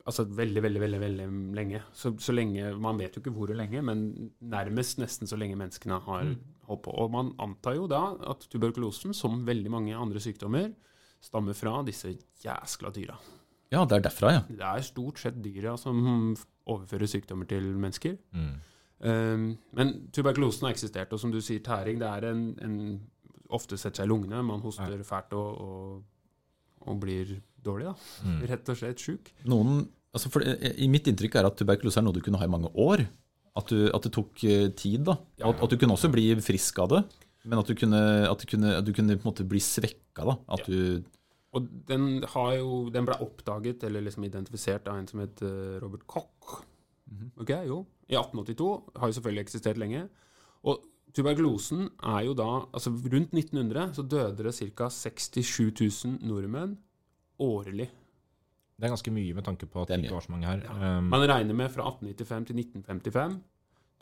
[0.06, 1.26] altså veldig, veldig, veldig veldig
[1.58, 1.82] lenge.
[1.98, 5.98] Så, så lenge Man vet jo ikke hvor lenge, men nærmest nesten så lenge menneskene
[6.06, 6.32] har
[6.68, 6.94] holdt på.
[6.94, 10.70] Og man antar jo da at tuberkulosen, som veldig mange andre sykdommer,
[11.22, 12.14] stammer fra disse
[12.44, 13.18] jæskla dyra.
[13.72, 14.42] Ja, det er derfra, ja.
[14.48, 16.02] Det er stort sett dyra som
[16.68, 18.18] overfører sykdommer til mennesker.
[18.36, 18.52] Mm.
[19.02, 22.76] Um, men tuberkulosen har eksistert, og som du sier, tæring det er en, en
[23.52, 24.42] ofte setter seg i lungene.
[24.46, 28.28] Man hoster fælt og, og, og blir dårlig, da.
[28.28, 28.38] Mm.
[28.52, 29.32] Rett og slett sjuk.
[29.50, 29.82] Noen,
[30.14, 32.70] altså for, I mitt inntrykk er at tuberkulose er noe du kunne ha i mange
[32.78, 33.06] år.
[33.58, 35.02] At, du, at det tok eh, tid.
[35.08, 35.18] da.
[35.40, 35.50] Ja.
[35.50, 37.02] At, at du kunne også bli frisk av det,
[37.44, 38.00] men at du kunne,
[38.30, 40.24] at du kunne, du kunne bli svekka.
[40.24, 40.38] da.
[40.56, 41.02] At du,
[41.52, 45.76] Og den, har jo, den ble oppdaget, eller liksom identifisert, av en som het eh,
[45.82, 46.62] Robert Koch.
[47.36, 47.82] Ok, jo.
[48.08, 48.68] I 1882.
[48.96, 50.06] Har jo selvfølgelig eksistert lenge.
[50.64, 50.80] Og
[51.12, 54.88] tuberkulosen er jo da altså Rundt 1900 så døde det ca.
[54.88, 55.60] 67
[56.06, 56.78] 000 nordmenn
[57.42, 57.90] årlig.
[58.72, 60.64] Det er ganske mye med tanke på at Det ikke var så mange her.
[60.72, 63.40] Um, Man regner med fra 1895 til 1955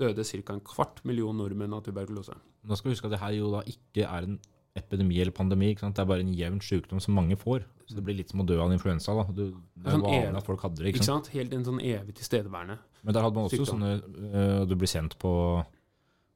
[0.00, 0.54] døde ca.
[0.54, 2.32] en kvart million nordmenn av tuberkulose.
[2.64, 4.38] nå skal vi huske at det her jo da ikke er en
[4.78, 5.72] epidemi eller pandemi.
[5.74, 5.96] Ikke sant?
[5.96, 7.64] Det er bare en jevn sykdom som mange får.
[7.90, 9.14] Så det blir litt som å dø av en influensa.
[9.18, 9.24] da.
[9.34, 10.92] Du, det er Sånn vanlig at folk hadde det.
[10.92, 11.28] Ikke ikke sant?
[11.34, 12.78] Helt en sånn evig tilstedeværende.
[13.02, 13.80] Men der hadde man også Sykdom.
[13.80, 13.92] sånne
[14.30, 15.32] øh, Du blir sendt på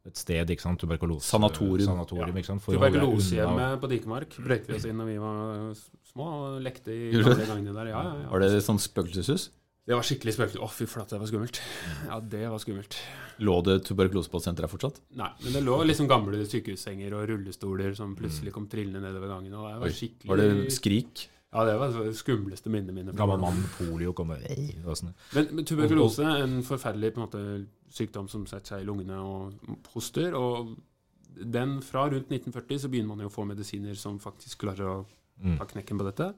[0.04, 0.80] et sted, ikke sant?
[0.82, 1.24] Tuberkulose.
[1.30, 1.86] Sanatorium.
[1.88, 5.70] Sanatorium unna- Tuberkulosehjemmet på Dikemark brøyte vi oss inn da vi var
[6.10, 7.92] små og lekte i gamle gangene der.
[7.94, 8.28] Ja, ja, ja.
[8.34, 9.48] var det sånn spøkelseshus?
[9.84, 10.60] Det var skikkelig spøkelig.
[10.64, 11.58] Å, fy flate, det var skummelt.
[12.08, 12.94] Ja, det var skummelt.
[13.44, 15.00] Lå det tuberkulosepasienter senteret fortsatt?
[15.20, 19.52] Nei, men det lå liksom gamle sykehussenger og rullestoler som plutselig kom trillende nedover gangen.
[19.58, 21.26] Og det var skikkelig Var det skrik?
[21.54, 23.12] Ja, det var det skumleste minnet mine.
[23.14, 24.40] Gammel mann med polio kommer
[24.88, 25.12] og sånn.
[25.36, 27.42] Men, men tuberkulose er en forferdelig på en måte,
[27.94, 30.32] sykdom som setter seg i lungene og hoster.
[30.34, 30.72] Og
[31.44, 34.96] den fra rundt 1940 så begynner man jo å få medisiner som faktisk klarer å
[35.34, 35.56] Mm.
[35.58, 36.28] ta knekken på dette.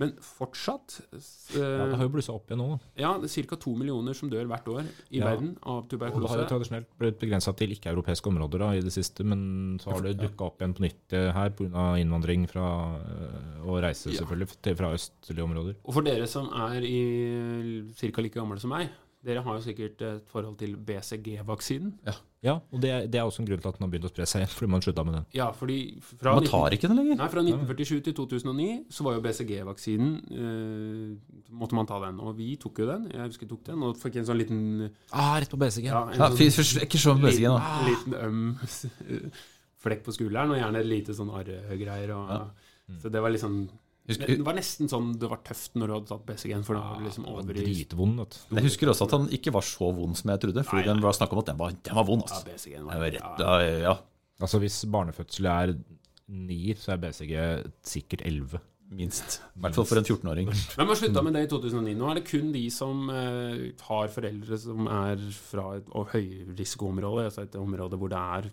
[0.00, 1.18] Men fortsatt uh,
[1.52, 2.78] Ja, det eh, har jo blussa opp igjen nå.
[2.96, 3.58] Ja, det er ca.
[3.60, 5.26] to millioner som dør hvert år i Ja.
[5.28, 6.16] verden av tuberkulose.
[6.16, 9.78] Og det har jo tradisjonelt blitt begrensa til ikke-europeiske områder da, i det siste, men
[9.82, 11.84] så har det dukka opp igjen på nytt eh, her pga.
[12.00, 14.22] innvandring fra, eh, og reise Ja.
[14.22, 15.76] selvfølgelig til, fra østlige områder.
[15.84, 18.22] Og for dere som er ca.
[18.22, 18.88] like gamle som meg,
[19.24, 21.90] dere har jo sikkert et forhold til BCG-vaksinen.
[22.42, 24.10] Ja, og det, er- det er også en grunn til at den har begynt å
[24.12, 25.26] spre seg igjen, fordi man slutta med den.
[25.36, 27.18] Ja, fordi fra Man tar ikke den lenger.
[27.20, 32.20] Nei, Fra 1947 til 2009 så var jo BCG-vaksinen eh, Måtte man ta den.
[32.24, 33.10] Og vi tok jo den.
[33.12, 34.62] Jeg husker jeg tok den og fikk en sånn liten
[35.12, 35.84] Ah, rett på BCG.
[35.90, 36.48] ja, en Ja, sånn fy,
[36.86, 37.60] ikke så med BCG nå.
[37.60, 38.56] liten, liten øm
[39.84, 42.08] flekk på skulderen, og gjerne et lite sånn arregreier.
[42.12, 42.40] Ja.
[42.88, 42.98] Mm.
[43.00, 46.08] Så det var liksom Husker, Det var nesten sånn det var tøft når du hadde
[46.10, 48.18] tatt BCG-en, for da var det liksom var over i dritvond.
[48.24, 50.64] vet jeg husker også at han ikke var så vond som jeg trodde.
[50.66, 50.94] Fordi Nei, nei.
[50.94, 52.24] den var snakk om at den var, den var vond.
[52.26, 52.46] Ja, Altså.
[52.50, 53.60] BCG-en Det var var rett, ja.
[53.60, 53.94] ja, ja,
[54.40, 55.74] Altså Hvis barnefødsel er
[56.30, 57.34] nier, så er BCG
[57.84, 58.60] sikkert elleve.
[58.90, 59.36] minst.
[59.54, 60.48] I hvert fall for en 14-åring.
[60.78, 61.92] Men man slutta med det i 2009.
[61.94, 67.42] Nå er det kun de som eh, har foreldre som er fra et høyrisikoområde, altså
[67.46, 68.48] et område hvor det er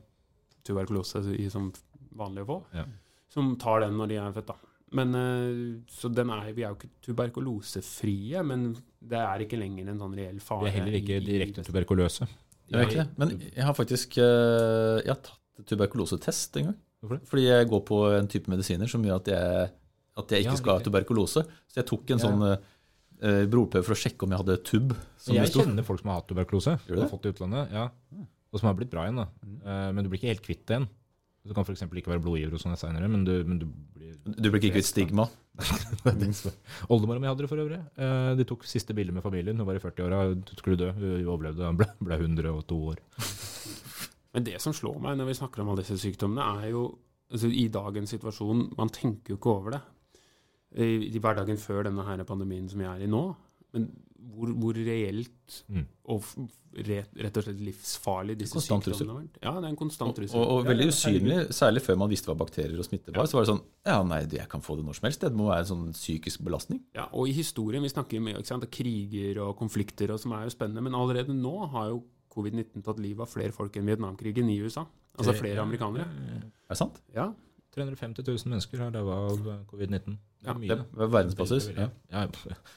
[0.67, 1.71] tuberkulose i, som
[2.17, 2.83] vanlig å få, Ja.
[3.33, 4.47] som tar den når de er født.
[4.47, 4.55] da.
[4.95, 8.69] Men, eh, så den er, Vi er jo ikke tuberkulosefrie, men
[9.03, 10.63] det er ikke lenger en sånn reell fare.
[10.67, 12.27] Vi er heller ikke direkte tuberkuløse.
[12.67, 13.17] Jeg vet ikke det.
[13.19, 16.77] Men jeg har faktisk eh, jeg har tatt tuberkulosetest en gang.
[17.01, 17.27] Hvorfor det?
[17.29, 19.69] Fordi jeg går på en type medisiner som gjør at jeg,
[20.17, 21.43] at jeg ikke Ja, skal ha tuberkulose.
[21.69, 22.23] Så jeg tok en Ja.
[22.25, 24.95] sånn uh, blodprøve for å sjekke om jeg hadde tubb.
[25.17, 26.77] Som Jeg kjenner folk som har hatt tuberkulose.
[26.87, 27.89] Gjør Som fått det i utlandet, ja.
[28.53, 29.15] Og som har blitt bra igjen.
[29.21, 29.27] da.
[29.65, 30.89] Eh, Men du blir ikke helt kvitt det igjen.
[31.47, 31.85] Du kan f.eks.
[31.87, 34.89] ikke være blodgiver og henne senere, men du, men du blir Du blir ikke kvitt
[34.89, 35.27] stigma.
[36.91, 37.79] Oldemora mi hadde det for øvrig.
[37.97, 39.57] Eh, De tok siste bilde med familien.
[39.57, 40.21] Hun var i 40-åra,
[40.59, 40.91] skulle dø.
[40.97, 41.65] Hun overlevde.
[41.69, 43.01] Hun ble, ble 102 år.
[44.35, 46.83] Men det som slår meg når vi snakker om alle disse sykdommene, er jo
[47.31, 49.83] altså, I dagens situasjon Man tenker jo ikke over det.
[50.77, 53.23] I, i hverdagen før denne her pandemien som vi er i nå.
[53.77, 53.87] Men
[54.37, 55.33] hvor, hvor reelt
[55.71, 55.85] Mm.
[56.11, 56.23] og
[56.85, 59.37] rett, rett og slett livsfarlig disse sykdommene har vært.
[59.41, 60.37] Ja, det er en konstant trussel.
[60.37, 63.29] og, og og, veldig usynlig, særlig før man visste hva bakterier og smitte var.
[63.29, 65.23] Så var det sånn Ja, nei, jeg kan få det når som helst.
[65.23, 66.83] Det må være en sånn psykisk belastning.
[66.97, 70.53] Ja, og i historien, vi snakker mye om kriger og konflikter, og som er jo
[70.53, 72.03] spennende, men allerede nå har jo
[72.35, 74.85] covid-19 tatt livet av flere folk enn Vietnamkrigen i USA.
[75.17, 76.05] Altså flere amerikanere.
[76.05, 77.01] Er det sant?
[77.15, 77.31] Ja,
[77.77, 80.17] 350 000 mennesker har daua av covid-19.
[80.17, 80.77] Det Ja, er mye.
[80.81, 81.69] Det er verdensbasis.
[81.75, 81.87] Ja.
[82.13, 82.25] Ja,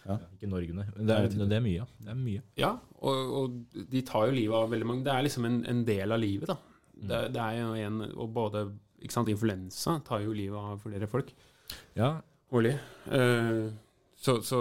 [0.07, 0.19] ja.
[0.37, 0.87] Ikke Norge, nei.
[0.97, 1.89] Det er, det er mye.
[2.01, 2.45] Det er mye.
[2.61, 5.05] Ja, og, og de tar jo livet av veldig mange.
[5.09, 6.59] Det er liksom en, en del av livet, da.
[7.01, 8.67] Det, det er jo en, og både
[9.01, 11.31] ikke sant, influensa tar jo livet av flere folk
[11.97, 12.19] Ja,
[12.53, 12.75] årlig.
[13.09, 13.71] Uh,
[14.21, 14.59] så, så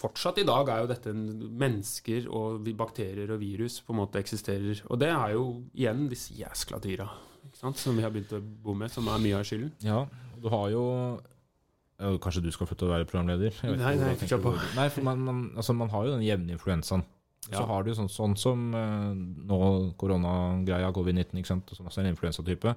[0.00, 4.80] fortsatt i dag er jo dette mennesker og bakterier og virus på en måte eksisterer.
[4.88, 5.44] Og det er jo
[5.76, 7.10] igjen disse jæskla dyra
[7.64, 7.80] sant?
[7.80, 9.72] som vi har begynt å bo med, som er mye av skylden.
[9.84, 10.04] Ja,
[10.42, 10.84] du har jo
[12.20, 13.54] Kanskje du skal få til å være programleder?
[13.78, 14.50] Nei, nei, kjør på.
[14.52, 17.04] på- Nei, for man, man, altså, man har jo den jevne influensaen.
[17.50, 17.60] Ja.
[17.60, 19.14] Så har du sånn, sånn som eh,
[19.46, 19.58] nå
[20.00, 22.74] koronagreia, covid-19, ikke sant, som også er en influensatype.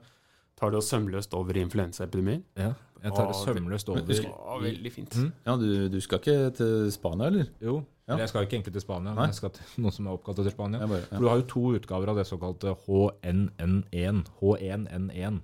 [0.57, 2.43] Tar det oss sømløst over i influensaepidemier?
[2.57, 2.73] Ja,
[3.03, 4.05] jeg tar det sømløst over.
[4.05, 5.17] husk- veldig fint.
[5.17, 5.31] Mm.
[5.49, 7.47] Ja, du, du skal ikke til Spania, eller?
[7.61, 7.79] Jo.
[8.07, 9.17] Eller jeg skal ikke egentlig til Spania, Nei.
[9.19, 10.87] men jeg skal til noen som er oppkalt etter Spania.
[10.87, 14.21] Bare, For du har jo to utgaver av det såkalte H1N1.
[14.39, 15.41] H1N1.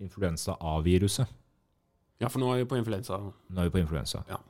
[0.00, 1.28] Influensa A-viruset.
[2.20, 3.18] Ja, for nå er vi på influensa.
[3.20, 4.22] Nå er vi på influensa.
[4.28, 4.40] Ja.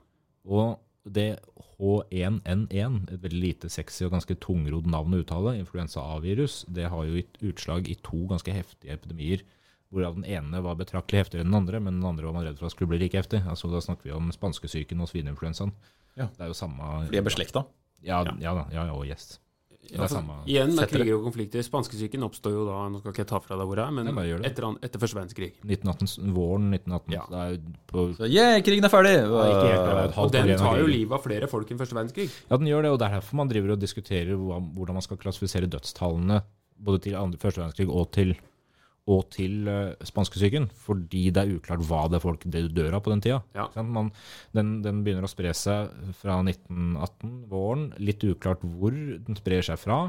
[0.47, 0.79] Og
[1.11, 1.41] det
[1.81, 7.07] H1N1, et veldig lite sexy og ganske tungrodd navn å uttale, influensa A-virus, det har
[7.07, 9.43] jo gitt utslag i to ganske heftige epidemier.
[9.91, 12.61] Hvorav den ene var betraktelig heftigere enn den andre, men den andre var man redd
[12.61, 13.41] for at skulle bli like heftig.
[13.43, 15.73] Altså, da snakker vi om spanskesyken og svineinfluensaen.
[16.19, 16.27] Ja.
[16.27, 17.65] Det er jo samme De er beslekta.
[18.03, 18.35] Ja, Ja.
[18.41, 18.67] ja da.
[18.73, 19.39] Ja, ja, og yes.
[19.91, 20.35] Ja, er for, samme.
[20.47, 21.63] igjen, med er kriger og konflikter.
[21.65, 24.11] Spanskesyken oppstår jo da Nå skal ikke jeg ta fra deg hvor det er, men
[24.13, 25.49] Nei, etter, etter første verdenskrig.
[25.65, 27.15] 1918, våren 1918.
[27.17, 27.25] Ja.
[27.33, 29.15] Det er jo på, Så yeah, krigen er ferdig!
[29.25, 32.29] Ja, ikke helt, Og den tar jo livet av flere folk enn første verdenskrig.
[32.51, 35.21] Ja, den gjør det, og det er derfor man driver og diskuterer hvordan man skal
[35.25, 36.43] klassifisere dødstallene
[36.81, 38.37] både til andre, første verdenskrig og til,
[39.09, 40.69] og til uh, spanskesyken.
[40.85, 43.41] Fordi det er uklart hva det er folk dør av på den tida.
[43.57, 43.69] Ja.
[43.83, 44.13] Man,
[44.57, 45.91] den, den begynner å spre seg
[46.21, 47.89] fra 1918, våren.
[47.99, 50.03] Litt uklart hvor den sprer seg fra.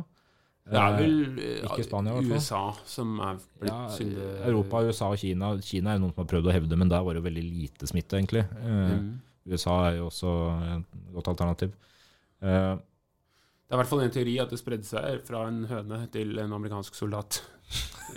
[0.72, 2.14] Det er Eh, vel eh, Spania.
[2.22, 4.28] USA som er blitt ja, synde...
[4.46, 5.56] Europa, USA og Kina.
[5.66, 8.20] Kina er noen som har prøvd å hevde, men der var det veldig lite smitte,
[8.20, 8.46] egentlig.
[8.62, 9.12] Eh, Mm.
[9.50, 10.32] USA er jo også
[10.76, 11.72] et godt alternativ.
[12.46, 16.04] Eh, Det er i hvert fall en teori at det spredde seg fra en høne
[16.14, 17.42] til en amerikansk soldat.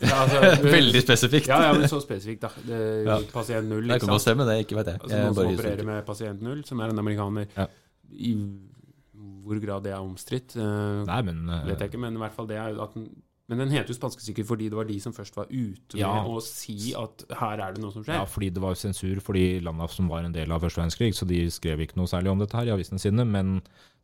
[0.03, 0.41] Ja, altså,
[0.79, 1.49] Veldig spesifikt.
[1.49, 2.51] Ja, ja, men så spesifikt, da.
[2.67, 3.19] Det, Ja.
[3.33, 4.59] Pasient null, Det ikke kan godt stemme, det.
[4.67, 5.01] Ikke vet jeg.
[5.01, 7.47] Altså jeg Noen som opererer med pasient null, som er en amerikaner.
[7.57, 7.67] Ja.
[8.15, 8.35] I
[9.45, 12.33] hvor grad det er omstridt, eh, nei, men eh, vet jeg ikke, men i hvert
[12.33, 13.11] fall det er at den
[13.45, 16.23] men den heter jo spanskesyke fordi det var de som først var ute Ja.
[16.25, 18.17] å si at her er det noe som skjer.
[18.17, 21.13] Ja, fordi det var sensur for de landa som var en del av første verdenskrig,
[21.13, 23.27] så de skrev ikke noe særlig om dette her i avisene sine.
[23.29, 23.59] Men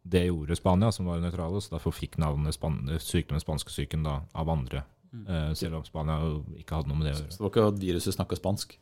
[0.04, 4.84] det gjorde Spania, som var nøytrale, så derfor fikk navnet span sykdommen spanskesyken av andre.
[5.12, 6.18] Eh, selv om Spania
[6.60, 7.32] ikke hadde noe med det å gjøre.
[7.32, 8.76] Så det var ikke at viruset snakka spansk.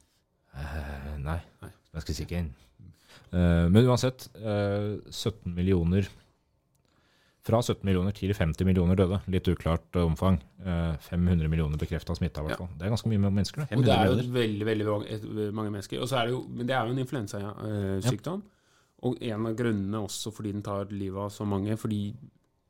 [0.54, 1.70] Eh, nei, Nei.
[1.90, 2.50] spanskesyken.
[3.32, 6.08] Eh, men uansett, eh, 17 millioner
[7.48, 9.22] Fra 17 millioner til 50 millioner døde.
[9.32, 10.36] Litt uklart eh, omfang.
[10.60, 12.68] Eh, 500 millioner bekrefta smitta, i hvert fall.
[12.76, 13.78] Det er ganske mye mennesker, det.
[13.78, 16.02] Og det er jo veldig veldig mange- mennesker.
[16.02, 18.42] Og så er det jo, men det er jo en influensasykdom.
[19.08, 21.76] Og en av grunnene også fordi den tar livet av så mange.
[21.78, 22.14] fordi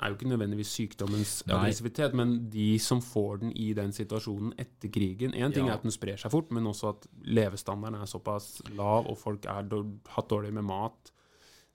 [0.00, 4.88] er jo ikke nødvendigvis sykdommens aggressivitet, men de som får den i den situasjonen etter
[4.94, 5.72] krigen Én ting Ja.
[5.72, 9.44] er at den sprer seg fort, men også at levestandarden er såpass lav, og folk
[9.46, 11.10] har hatt dårlig med mat,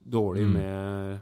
[0.10, 0.54] dårlig Mm.
[0.54, 1.20] med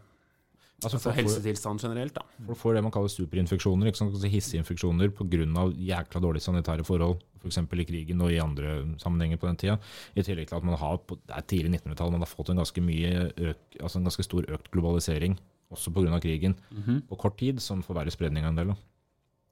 [0.84, 2.14] Altså, altså, helsetilstand generelt.
[2.16, 2.22] da.
[2.48, 4.14] Folk får det man kaller superinfeksjoner, ikke sant?
[4.16, 5.70] Altså hisseinfeksjoner pga.
[5.78, 7.58] jækla dårlige sanitære forhold, f.eks.
[7.58, 9.78] i krigen og i andre sammenhenger på den tida.
[10.16, 12.58] I tillegg til at man har på det er tidlig 1900-tall man har fått en
[12.58, 15.38] ganske, mye øk, altså en ganske stor økt globalisering,
[15.72, 16.20] også pga.
[16.24, 16.56] krigen,
[17.08, 18.74] på kort tid, som forverrer spredninga en del.
[18.74, 18.80] da.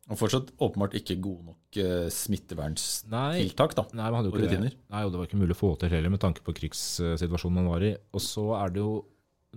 [0.09, 3.86] Og fortsatt åpenbart ikke gode nok eh, smittevernstiltak, da.
[3.93, 4.74] nei, man hadde jo ikke det.
[4.89, 7.70] Nei, og det var ikke mulig å få til heller, med tanke på krigssituasjonen man
[7.70, 7.93] var i.
[8.17, 8.93] Og så er det jo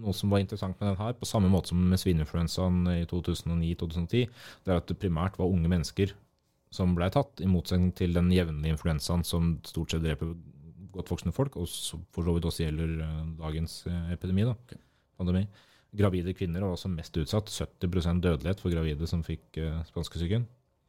[0.02, 4.28] noe som var interessant med den her, på samme måte som med svineinfluensaen i 2009-2010,
[4.64, 6.14] det er at det primært var unge mennesker
[6.72, 10.32] som ble tatt, i motsetning til den jevnlige influensaen som stort sett dreper
[10.92, 14.80] godt voksne folk, og så for så vidt også gjelder eh, dagens eh, epidemi, da,
[15.20, 15.46] pandemi.
[15.92, 17.52] Gravide kvinner var også mest utsatt.
[17.52, 20.46] 70% dødelighet for gravide som fikk uh, spanskesyken.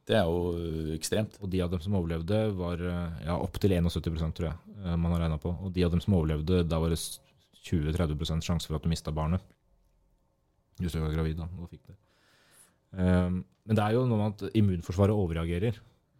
[0.08, 1.38] Det er jo eh, ekstremt.
[1.42, 5.16] Og de av dem som overlevde, var eh, ja, opptil 71% tror jeg eh, man
[5.16, 5.54] har regna på.
[5.64, 7.00] Og de av dem som overlevde, da var det
[7.64, 9.44] 20-30% sjanse for at du mista barnet.
[10.82, 11.98] Hvis du var gravid da, og fikk det.
[12.94, 15.78] Um, men det er jo noe med at immunforsvaret overreagerer.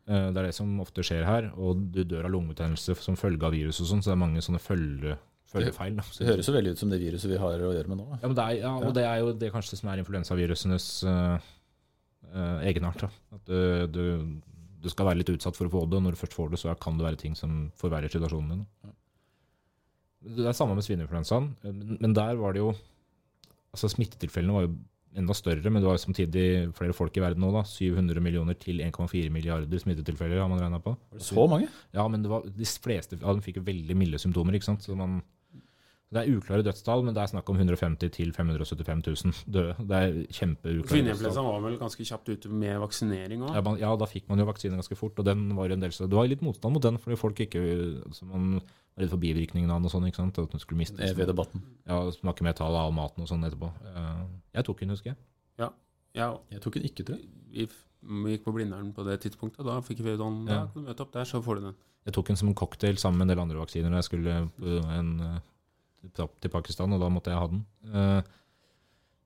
[0.08, 1.50] Uh, det er det som ofte skjer her.
[1.58, 4.46] Og du dør av lungebetennelse som følge av virus og sånn, så det er mange
[4.46, 5.18] sånne følge,
[5.54, 5.98] følgefeil.
[6.00, 6.06] Da.
[6.18, 8.08] Det høres jo veldig ut som det viruset vi har å gjøre med nå.
[8.16, 11.52] Ja, men det er, ja, og det er jo det kanskje som er influensavirusenes uh,
[12.66, 13.06] egenart.
[13.06, 13.12] Da.
[13.38, 13.60] At du,
[13.94, 14.04] du,
[14.84, 16.62] du skal være litt utsatt for å få det, og når du først får det,
[16.64, 18.66] så kan det være ting som forverrer situasjonen din.
[20.34, 22.72] Det er samme med svineinfluensaen, men men der var det jo
[23.74, 24.76] altså Smittetilfellene var jo
[25.20, 26.46] enda større, men det var jo samtidig
[26.78, 27.52] flere folk i verden nå.
[27.54, 30.96] da, 700 millioner til 1,4 milliarder smittetilfeller har man regna på.
[31.22, 31.70] Så mange?
[31.94, 34.58] Ja, men det var, de fleste av dem fikk jo veldig milde symptomer.
[34.58, 34.86] ikke sant?
[34.86, 35.20] Så man,
[36.14, 39.74] Det er uklare dødstall, men det er snakk om 150 til 575 000 døde.
[39.90, 43.56] Det er kjempeuklare Kvinneinfluensaen var vel ganske kjapt ute med vaksinering òg.
[43.58, 46.06] Ja, ja, da fikk man jo vaksine ganske fort, og den var en del så
[46.08, 47.64] Det var litt motstand mot den, fordi folk ikke
[48.06, 50.38] altså Man var redd for bivirkningene av den og sånn, ikke sant.
[50.38, 51.64] At hun skulle miste Evige debatten.
[51.90, 53.72] Ja, smake metall av maten og sånn etterpå.
[53.96, 54.26] Eh,
[54.60, 55.18] Jeg tok den, husker jeg.
[56.14, 57.26] Ja, Jeg tok den ikke, tror jeg.
[57.50, 57.66] vi,
[58.06, 59.66] vi gikk på Blindern på det tidspunktet.
[59.66, 60.46] Da fikk vi den.
[60.46, 60.82] Ja, Ja.
[60.84, 61.76] møte opp der, så får du den.
[62.06, 64.84] Jeg tok den som en cocktail sammen med en del andre vaksiner jeg skulle på
[64.94, 65.40] en, eh,
[66.14, 67.66] til Pakistan, og da måtte jeg ha den.
[67.94, 68.22] Eh,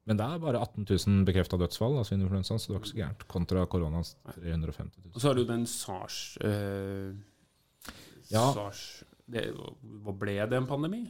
[0.07, 2.99] Men det er bare 18 000 bekrefta dødsfall av svineinfluensa, så det var ikke så
[3.01, 3.25] gærent.
[3.28, 5.11] Kontra koronas 350 000.
[5.15, 7.11] Og så har du den SARS eh,
[8.32, 8.45] Ja.
[8.53, 9.49] SARS det,
[10.03, 11.01] Hva ble det en pandemi?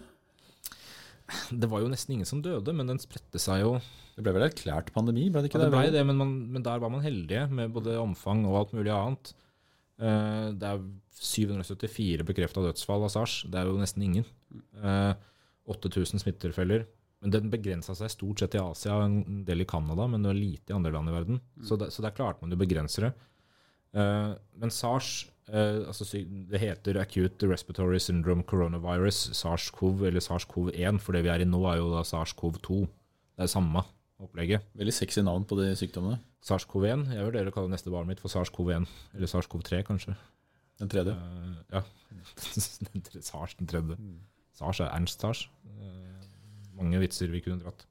[1.51, 3.73] Det var jo nesten ingen som døde, men den spredte seg jo.
[4.15, 5.79] Det ble vel erklært pandemi, ble det ikke Ja, det det?
[5.83, 8.93] ble det, men, man, men der var man heldige med både omfang og alt mulig
[8.95, 9.33] annet.
[9.99, 10.81] Eh, det er
[11.19, 13.43] 774 bekrefta dødsfall av sars.
[13.45, 14.25] Det er jo nesten ingen.
[14.81, 15.13] Eh,
[15.67, 16.85] 8000 smittetilfeller.
[17.23, 20.29] Men den begrensa seg stort sett i Asia og en del i Canada, men det
[20.29, 21.39] var lite i andre land i verden.
[21.65, 23.09] Så, det, så der klarte man å begrense det.
[23.97, 26.05] Uh, men SARS uh, altså,
[26.51, 31.63] Det heter Acute Respiratory Syndrome Coronavirus, SARS-CoV, eller SARS-CoV-1, for det vi er i nå,
[31.71, 32.83] er jo da SARS-CoV-2.
[33.37, 33.81] Det er samme
[34.21, 34.69] opplegget.
[34.77, 36.21] Veldig sexy navn på de sykdommene.
[36.45, 37.09] SARS-CoV-1.
[37.17, 38.85] Jeg vurderer å kalle neste barnet mitt for SARS-CoV-1.
[39.17, 40.17] Eller SARS-CoV-3, kanskje.
[40.77, 41.17] Den tredje.
[41.17, 41.85] Uh, ja.
[42.93, 43.97] Den SARS, den tredje.
[44.57, 45.45] SARS er Ernst Sars.
[45.67, 46.27] Eh,
[46.77, 47.85] mange vitser vi kunne dratt.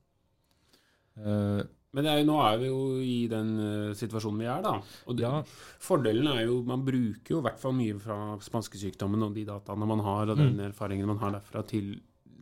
[1.16, 1.62] Eh,
[1.96, 4.74] Men det er, nå er vi jo i den eh, situasjonen vi er, da.
[5.08, 5.38] Og det, Ja.
[5.80, 9.86] Fordelen er jo Man bruker jo i hvert fall mye fra spanskesykdommen og de dataene
[9.88, 11.94] man har, og den erfaringen man har derfra, til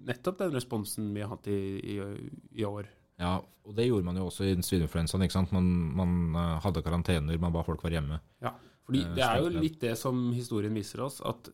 [0.05, 1.97] nettopp den responsen vi har hatt i, i,
[2.61, 2.89] i år.
[3.21, 5.23] Ja, og det gjorde man jo også i svineinfluensaen.
[5.23, 5.53] ikke sant?
[5.55, 8.19] Man, man hadde karantener, man ba folk være hjemme.
[8.85, 11.49] Fordi Eh, det er jo litt det som historien viser oss, at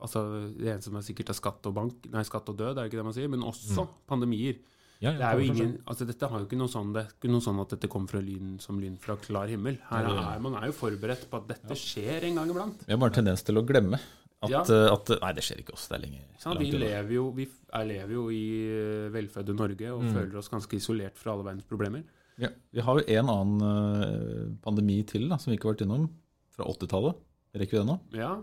[0.00, 0.24] altså,
[0.56, 2.90] det eneste som er sikkert er skatt og bank, nei, skatt og død, er det
[2.92, 4.58] ikke det man sier, men også pandemier.
[5.00, 7.40] Ja, Det er jo ingen, altså dette har jo ikke noe sånn, det ikke noe
[7.40, 9.78] sånn at dette kommer fra lyn som lyn fra klar himmel.
[9.88, 12.82] Her er, man er jo forberedt på at dette skjer en gang iblant.
[12.86, 13.96] vi har bare tendens til å glemme
[14.42, 14.60] at, Ja.
[14.60, 15.88] eh, at Nei, det skjer ikke oss.
[15.88, 16.20] Det er lenge
[16.60, 20.12] Vi lever jo, vi er, lever jo i eh, velfødde Norge og Mm.
[20.12, 22.04] føler oss ganske isolert fra alle verdens problemer.
[22.38, 25.86] Ja, vi har jo en annen eh, pandemi til da, som vi ikke har vært
[25.88, 26.10] innom,
[26.52, 27.14] fra 80-tallet.
[27.54, 28.00] Rekker vi det nå?
[28.12, 28.42] Ja,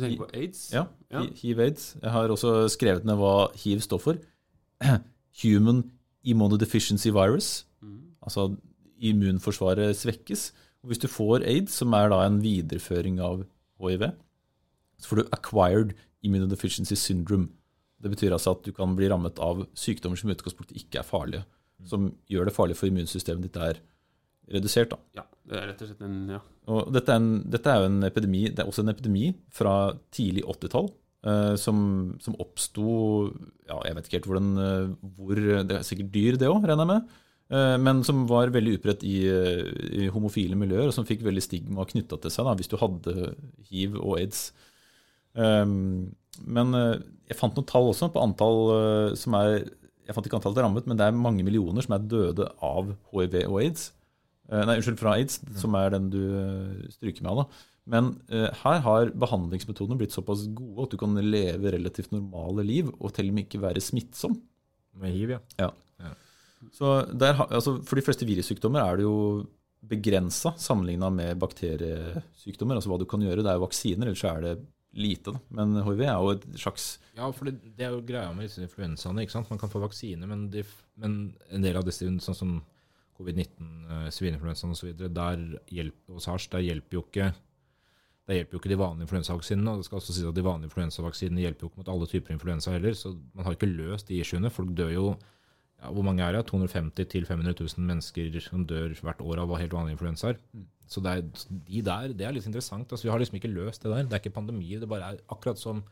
[0.00, 0.64] Du tenker på aids?
[0.72, 0.86] Ja.
[1.12, 1.26] Ja.
[1.36, 1.94] Hiv-aids.
[2.00, 4.20] Jeg har også skrevet ned hva hiv står for.
[5.42, 5.84] Human
[6.24, 7.66] Immunodeficiency Virus.
[7.84, 8.16] Mm.
[8.24, 8.50] Altså
[9.00, 10.50] immunforsvaret svekkes.
[10.82, 13.44] Og hvis du får aids, som er da en videreføring av
[13.80, 14.04] hiv,
[15.00, 15.94] så får du acquired
[16.24, 17.48] immunodeficiency syndrome.
[18.00, 21.08] Det betyr altså at du kan bli rammet av sykdommer som i utgangspunktet ikke er
[21.08, 21.44] farlige.
[21.88, 23.80] Som gjør det farlig for immunsystemet ditt er
[24.52, 24.92] redusert.
[24.92, 25.00] da.
[25.16, 26.40] Ja, det er rett og slett en ja.
[26.70, 29.76] Og dette er, en, dette er jo en epidemi, det er også en epidemi fra
[30.14, 31.76] tidlig 80-tall, Uh, som,
[32.24, 32.92] som oppsto
[33.68, 36.80] ja, Jeg vet ikke helt hvordan, uh, hvor Det er sikkert dyr, det òg, regner
[36.80, 37.10] jeg med.
[37.50, 39.70] Eh, men som var veldig utbredt i, eh,
[40.04, 43.32] i homofile miljøer, og som fikk veldig stigma knytta til seg da, hvis du hadde
[43.70, 44.50] hiv og aids.
[45.34, 46.12] Um,
[46.46, 49.60] men eh, jeg fant noen tall også på antall eh, som er
[50.08, 53.34] Jeg fant ikke antallet rammet, men det er mange millioner som er døde av hiv
[53.44, 53.92] og aids.
[54.50, 57.42] Eh, Nei, unnskyld, fra aids, som er den du eh, stryker med av.
[57.44, 57.66] da.
[57.90, 62.90] Men eh, her har behandlingsmetodene blitt såpass gode at du kan leve relativt normale liv
[62.98, 64.36] og til og med ikke være smittsom.
[65.00, 65.70] Med hiv, ja.
[66.76, 69.46] Så der, altså For de fleste virussykdommer er det jo
[69.90, 72.76] begrensa sammenligna med bakteriesykdommer.
[72.76, 73.40] Altså hva du kan gjøre.
[73.40, 74.52] Det er jo vaksiner, ellers er det
[75.00, 75.32] lite.
[75.32, 75.40] Da.
[75.56, 78.60] Men hiv er jo et slags Ja, for det, det er jo greia med disse
[78.66, 79.24] influensaene.
[79.24, 79.48] ikke sant?
[79.52, 80.66] Man kan få vaksine, men, de,
[81.00, 81.16] men
[81.48, 82.58] en del av disse, sånn som
[83.20, 87.30] covid-19, eh, svineinfluensaen osv., der hjelper og SARS, der hjelper jo ikke
[88.30, 89.70] der hjelper jo ikke de vanlige influensavaksinene.
[89.72, 92.34] og det skal også sies at De vanlige influensavaksinene hjelper jo ikke mot alle typer
[92.36, 92.94] influensa heller.
[92.94, 94.52] Så man har ikke løst de issuene.
[94.54, 95.06] Folk dør jo
[95.82, 96.46] ja, Hvor mange er det?
[96.46, 100.38] 250 000-500 000 mennesker som dør hvert år av helt vanlige influensaer.
[100.86, 102.92] Så det er, de der, det er litt interessant.
[102.92, 104.04] altså Vi har liksom ikke løst det der.
[104.04, 104.78] Det er ikke pandemier.
[104.78, 105.82] Det bare er akkurat som,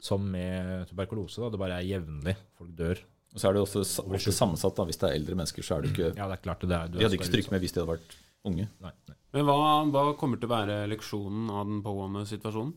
[0.00, 1.42] som med tuberkulose.
[1.42, 2.36] da, Det bare er jevnlig.
[2.58, 3.04] Folk dør.
[3.34, 4.76] Og så er det også ofte sammensatt.
[4.78, 6.70] da, Hvis det er eldre mennesker, så er det ikke Ja, det er klart det
[6.76, 6.88] er.
[6.88, 8.16] du De hadde ikke stryket med hvis de hadde vært
[8.46, 8.68] unge.
[8.84, 9.16] Nei, nei.
[9.34, 9.56] Men hva,
[9.90, 12.74] hva kommer til å være leksjonen av den pågående situasjonen?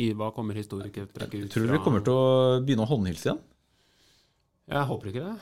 [0.00, 2.90] I hva kommer historikere til å trekke ut Tror dere kommer til å begynne å
[2.92, 3.42] håndhilse igjen?
[4.70, 5.34] Jeg håper ikke det.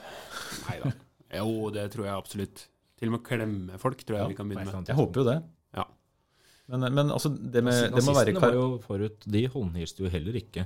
[0.64, 0.92] Nei da.
[1.38, 2.64] Jo, det tror jeg absolutt.
[2.98, 4.88] Til og med klemme folk tror jeg Ja, vi kan begynne med.
[4.88, 5.36] Jeg håper jo det.
[5.76, 5.84] Ja.
[6.72, 9.28] Men, men altså, det, med, det må være Nazistene var jo forut.
[9.36, 10.64] De håndhilste jo heller ikke.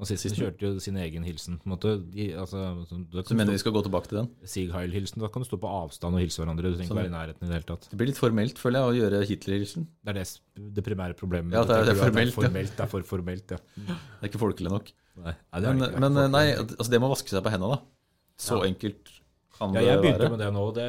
[0.00, 1.58] Nazistene kjørte jo sin egen hilsen.
[1.60, 1.90] på en måte.
[2.14, 4.28] De, altså, så, du Så mener vi skal gå tilbake til den?
[4.48, 5.20] Sieg Heil-hilsen.
[5.20, 6.62] Da kan du stå på avstand og hilse hverandre.
[6.70, 7.88] Du trenger ikke Sånn, være i nærheten i det hele tatt.
[7.92, 9.86] Det blir litt formelt, føler jeg, å gjøre Hitler-hilsen.
[10.02, 11.52] Det er det, det primære problemet.
[11.52, 12.32] Ja, det er- det er formelt.
[12.34, 12.76] Det er, formelt.
[12.76, 13.60] Det er for formelt, ja.
[13.76, 14.90] Det er ikke folkelig nok.
[15.20, 16.00] Nei, nei, det er Men, ikke.
[16.00, 17.80] men nei, altså det med å vaske seg på hendene, da.
[18.40, 18.70] Så Ja.
[18.72, 19.12] enkelt
[19.60, 20.32] kan Ja, det jeg begynte være.
[20.32, 20.64] med det nå.
[20.76, 20.86] Det,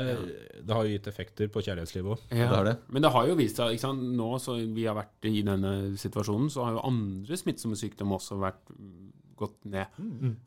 [0.65, 2.23] det har jo gitt effekter på kjærlighetslivet òg.
[2.37, 2.47] Ja.
[2.53, 2.75] Det det.
[2.95, 4.05] Men det har jo vist seg ikke sant?
[4.17, 8.39] Nå som vi har vært i denne situasjonen, så har jo andre smittsomme sykdommer også
[8.41, 9.11] vært mm,
[9.41, 10.01] gått ned.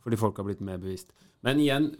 [0.04, 1.12] Fordi folk har blitt mer bevisst.
[1.44, 1.92] Men igjen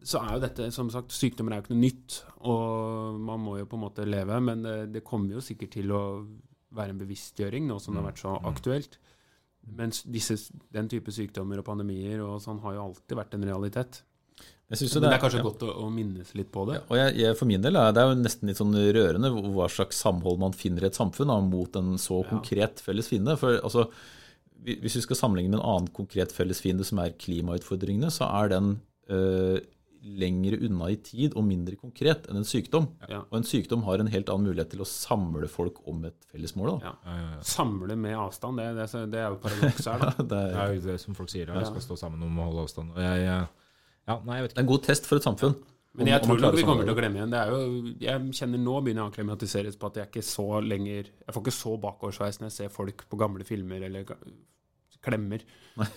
[0.00, 2.20] så er jo dette, som sagt, sykdommer er jo ikke noe nytt.
[2.48, 4.38] Og man må jo på en måte leve.
[4.40, 6.02] Men det, det kommer jo sikkert til å
[6.76, 8.96] være en bevisstgjøring nå som det har vært så aktuelt.
[9.76, 10.38] Mens disse,
[10.72, 14.00] den type sykdommer og pandemier og sånn har jo alltid vært en realitet.
[14.70, 15.46] Jeg jo Men det er kanskje ja.
[15.48, 16.76] godt å, å minnes litt på det.
[16.78, 19.32] Ja, og jeg, jeg, for min del er det er jo nesten litt sånn rørende
[19.34, 23.34] hva slags samhold man finner i et samfunn da, mot en så konkret felles fiende.
[23.40, 23.88] For altså,
[24.62, 28.54] hvis vi skal sammenligne med en annen konkret felles fiende, som er klimautfordringene, så er
[28.54, 28.72] den
[29.10, 29.58] øh,
[30.00, 32.86] lengre unna i tid og mindre konkret enn en sykdom.
[33.10, 33.24] Ja.
[33.26, 36.54] Og en sykdom har en helt annen mulighet til å samle folk om et felles
[36.56, 36.76] mål.
[36.78, 36.92] Da.
[37.04, 37.24] Ja.
[37.44, 40.12] Samle med avstand, det, det, det er jo paradokset her, da.
[40.16, 41.68] Det, Det er, er jo det som folk sier, ja, Ja.
[41.68, 42.94] skal stå sammen om å holde avstand.
[42.94, 43.69] Og jeg, eh,
[44.08, 45.54] ja, nei, jeg vet det er en god test for et samfunn.
[45.94, 47.30] Men jeg Om- om tror nok vi kommer til å glemme igjen.
[47.30, 50.60] Det er jo, jeg kjenner nå begynner jeg å akklimatiseres på at jeg ikke så
[50.62, 54.04] lenger Jeg får ikke så bakoversveis når jeg ser folk på gamle filmer eller
[55.04, 55.42] klemmer.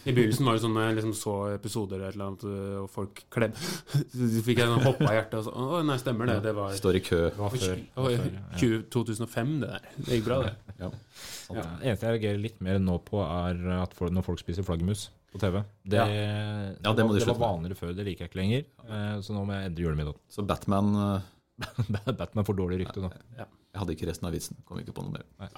[0.07, 2.43] I begynnelsen var det sånn når jeg liksom så episoder eller et eller annet,
[2.83, 3.55] og folk klem
[4.13, 6.37] Så fikk jeg sånn hoppa i hjertet og så Å, nei, stemmer det.
[6.45, 7.19] Det var, Står i kø.
[7.33, 7.81] det var før.
[7.81, 9.89] det var 20, 2005, det der.
[9.97, 10.53] Det gikk bra, det.
[10.79, 10.91] Ja.
[10.93, 15.07] Det eneste jeg reagerer litt mer nå på, er at for, når folk spiser flaggermus
[15.33, 15.59] på TV.
[15.83, 16.07] Det, Ja.
[16.07, 18.65] Ja, det må var, de det var vanligere før, det liker jeg ikke lenger.
[18.87, 20.21] Eh, Så nå må jeg endre julemiddagen.
[20.31, 21.31] Så Batman øh,
[22.21, 23.09] Batman får dårlig rykte nå.
[23.41, 24.61] Jeg hadde ikke resten av vitsen.
[24.69, 25.25] Kom ikke på noe mer.
[25.41, 25.49] Nei,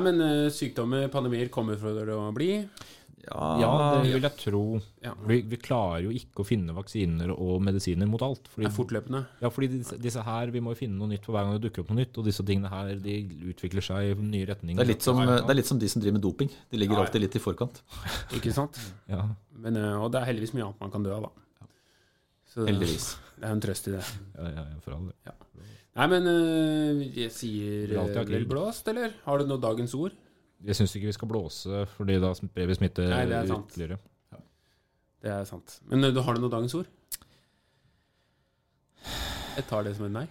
[0.00, 2.52] men eh, sykdommer, pandemier, kommer for å bli.
[3.22, 3.72] Ja, Ja,
[4.02, 4.60] det vil jeg tro.
[5.02, 5.12] Ja.
[5.28, 8.42] Vi, vi klarer jo ikke å finne vaksiner og medisiner mot alt.
[8.48, 9.20] Det Fordi, er fortløpende.
[9.44, 11.68] ja, fordi disse, disse her, Vi må jo finne noe nytt for hver gang det
[11.68, 12.18] dukker opp noe nytt.
[12.18, 13.14] Og disse tingene her de
[13.52, 14.80] utvikler seg i nye retninger.
[14.82, 16.50] Det er, litt som, er litt som de som driver med doping.
[16.72, 17.06] De ligger Ja, ja.
[17.06, 17.82] alltid litt i forkant.
[18.40, 18.80] Ikke sant?
[19.06, 19.22] Ja.
[19.54, 21.68] Men, eh, og det er heldigvis mye annet man kan dø av, da.
[22.52, 23.06] Så det- Heldigvis.
[23.38, 24.02] Det er en trøst i det.
[24.34, 25.38] Ja, ja, ja, for all del.
[25.92, 29.12] Nei, men øh, jeg sier Vil ha øh, blåst, eller?
[29.26, 30.14] Har du noe dagens ord?
[30.62, 33.66] Jeg syns ikke vi skal blåse, fordi da sprer vi smitte Nei, det er sant.
[33.68, 33.98] ytterligere.
[35.22, 35.76] Det er sant.
[35.90, 36.88] Men øh, har du noe dagens ord?
[39.52, 40.24] Jeg tar det som et nei.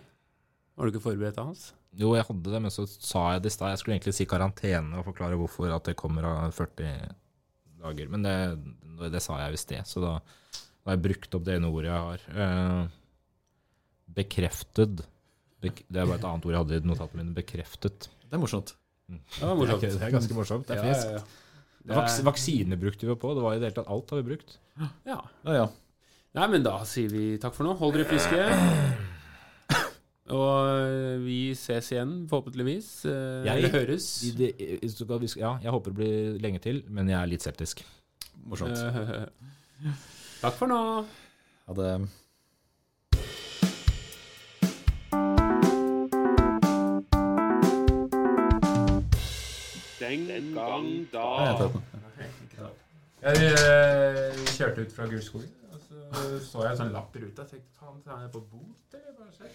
[0.74, 1.68] Har du ikke forberedt deg, Hans?
[2.00, 3.74] Jo, jeg hadde det, men så sa jeg det i stad.
[3.74, 7.12] Jeg skulle egentlig si karantene og forklare hvorfor at det kommer av 40
[7.84, 8.10] dager.
[8.10, 8.36] Men det,
[9.14, 10.14] det sa jeg jo i sted, så da,
[10.82, 12.26] da har jeg brukt opp det ene ordet jeg har.
[12.46, 12.82] Eh,
[14.22, 15.04] bekreftet.
[15.62, 17.36] Bek det bare et annet ord jeg hadde i notatene mine.
[17.38, 18.08] Bekreftet.
[18.26, 18.74] Det er morsomt.
[19.12, 19.82] Det var morsomt.
[19.84, 20.68] Det er, det er ganske morsomt.
[20.68, 21.06] Det er friskt.
[21.12, 21.24] ja, ja.
[21.82, 23.32] Det Vaks, er, vaksine brukte vi på.
[23.34, 24.58] Det var i det hele tatt alt har vi brukt.
[25.06, 25.18] ja.
[25.46, 25.68] Ja, ja.
[26.38, 27.74] Nei, men da sier vi takk for nå.
[27.82, 28.38] Hold dere friske.
[30.32, 33.06] Og øh, vi ses igjen, forhåpentligvis.
[33.06, 34.06] øh, Jeg- Eller høres.
[34.24, 34.52] I det,
[35.36, 37.84] ja, jeg håper det blir lenge til, men jeg er litt septisk.
[38.46, 38.78] Morsomt.
[38.78, 39.26] Eh,
[40.42, 40.80] Takk for nå.
[41.68, 41.92] Ha det
[50.12, 51.26] Den gang Nei, jeg da.
[51.58, 51.88] tar den.
[53.22, 57.44] Jeg eh, kjørte ut fra Gullskogen, og så så jeg en sånn lapp i ruta.
[57.46, 59.14] Jeg tenkte faen, er jeg på bot, eller?
[59.20, 59.52] Bare.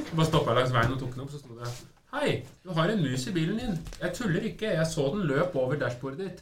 [0.00, 1.72] Så bare stoppa jeg langs veien og tok den opp, så sto det
[2.10, 2.30] Hei,
[2.64, 3.76] du har en mus i bilen din.
[4.00, 6.40] Jeg tuller ikke, jeg så den løp over dashbordet ditt.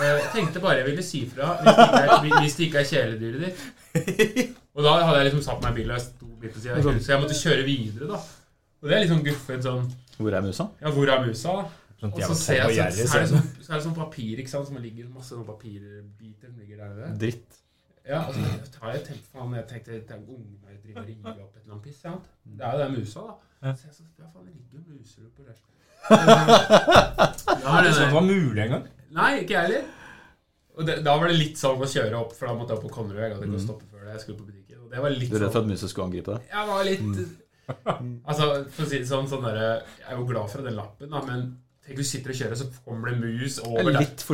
[0.00, 2.80] Eh, Jeg tenkte bare jeg ville si fra hvis det ikke er, hvis det ikke
[2.80, 4.56] er kjæledyret ditt.
[4.74, 7.00] Og da hadde jeg liksom satt meg i bilen, og jeg sto litt på siden
[7.04, 8.18] så jeg måtte kjøre videre, da.
[8.82, 9.86] Og det er litt sånn guffent sånn
[10.18, 10.66] Hvor er musa?
[10.82, 11.54] Ja, hvor er musa?
[11.60, 11.68] da?
[12.04, 14.40] Sånn Og så ser jeg så, så, er det sånn, så er det sånn papir,
[14.42, 17.12] ikke sant, som ligger masse sånn papirbiter som ligger der nede.
[17.22, 17.60] Dritt.
[18.04, 21.38] Ja, og så tar jeg tenkte, faen, jeg tenkte det er ungene driver og river
[21.46, 22.26] opp et eller annet piss, sant?
[22.44, 23.72] Det er jo den musa, da.
[23.72, 25.62] Så jeg så, ja faen, det ligger muser oppå der.
[27.64, 28.84] Ja, det, det var mulig engang.
[29.16, 29.88] Nei, ikke jeg heller.
[30.74, 32.86] Og det, da var det litt sånn å kjøre opp, for da måtte jeg opp
[32.88, 33.22] på Konnerud.
[33.22, 33.64] Jeg hadde ikke mm.
[33.64, 34.12] stoppe før det.
[34.16, 34.84] Jeg skulle på butikken.
[34.84, 36.48] Og det var litt Du er redd for sånn at musa skulle angripe deg?
[36.50, 37.04] Jeg var litt
[38.28, 39.60] Altså, for å si det sånn, sånn der,
[40.02, 41.46] Jeg er jo glad for den lappen, da, men
[41.84, 43.92] tenk du sitter og kjører, så kommer det mus over deg.
[43.92, 44.04] der.
[44.04, 44.26] litt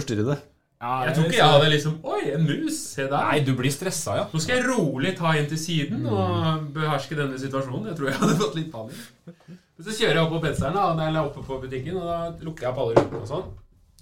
[0.80, 2.76] Ja, Jeg tror ikke jeg hadde liksom Oi, en mus!
[2.94, 3.24] Se der.
[3.28, 4.28] Nei, du blir stressa, ja.
[4.32, 7.90] Nå skal jeg rolig ta inn til siden og beherske denne situasjonen.
[7.90, 9.03] Jeg tror jeg hadde fått litt panikk.
[9.80, 12.72] Så kjører jeg opp på Petzeren, da, eller oppe på butikken, og da lukker jeg
[12.72, 13.46] opp alle rutene og sånn.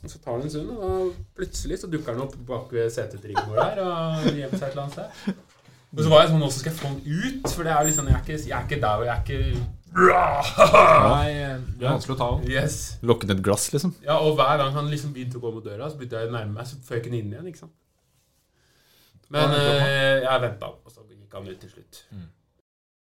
[0.07, 3.51] Så tar den en stund, og da plutselig så dukker den opp bak ved setetriggen
[3.51, 5.41] vår der og gjemmer seg et eller annet sted.
[5.89, 8.11] Og så var jeg sånn Nå skal jeg få den ut, for det er liksom
[8.11, 9.63] Jeg er ikke, jeg er ikke der, og jeg er ikke
[9.97, 11.33] Nei,
[11.79, 12.47] det er vanskelig å ta om.
[12.49, 12.79] Yes.
[13.07, 13.95] Lokke ned et glass, liksom.
[14.05, 16.35] Ja, og hver gang han liksom begynte å gå mot døra, så begynte jeg å
[16.35, 17.77] nærme meg, så føk han inn igjen, ikke sant.
[19.35, 22.03] Men eh, jeg venta, og så gikk han ut til slutt.
[22.17, 22.29] Mm.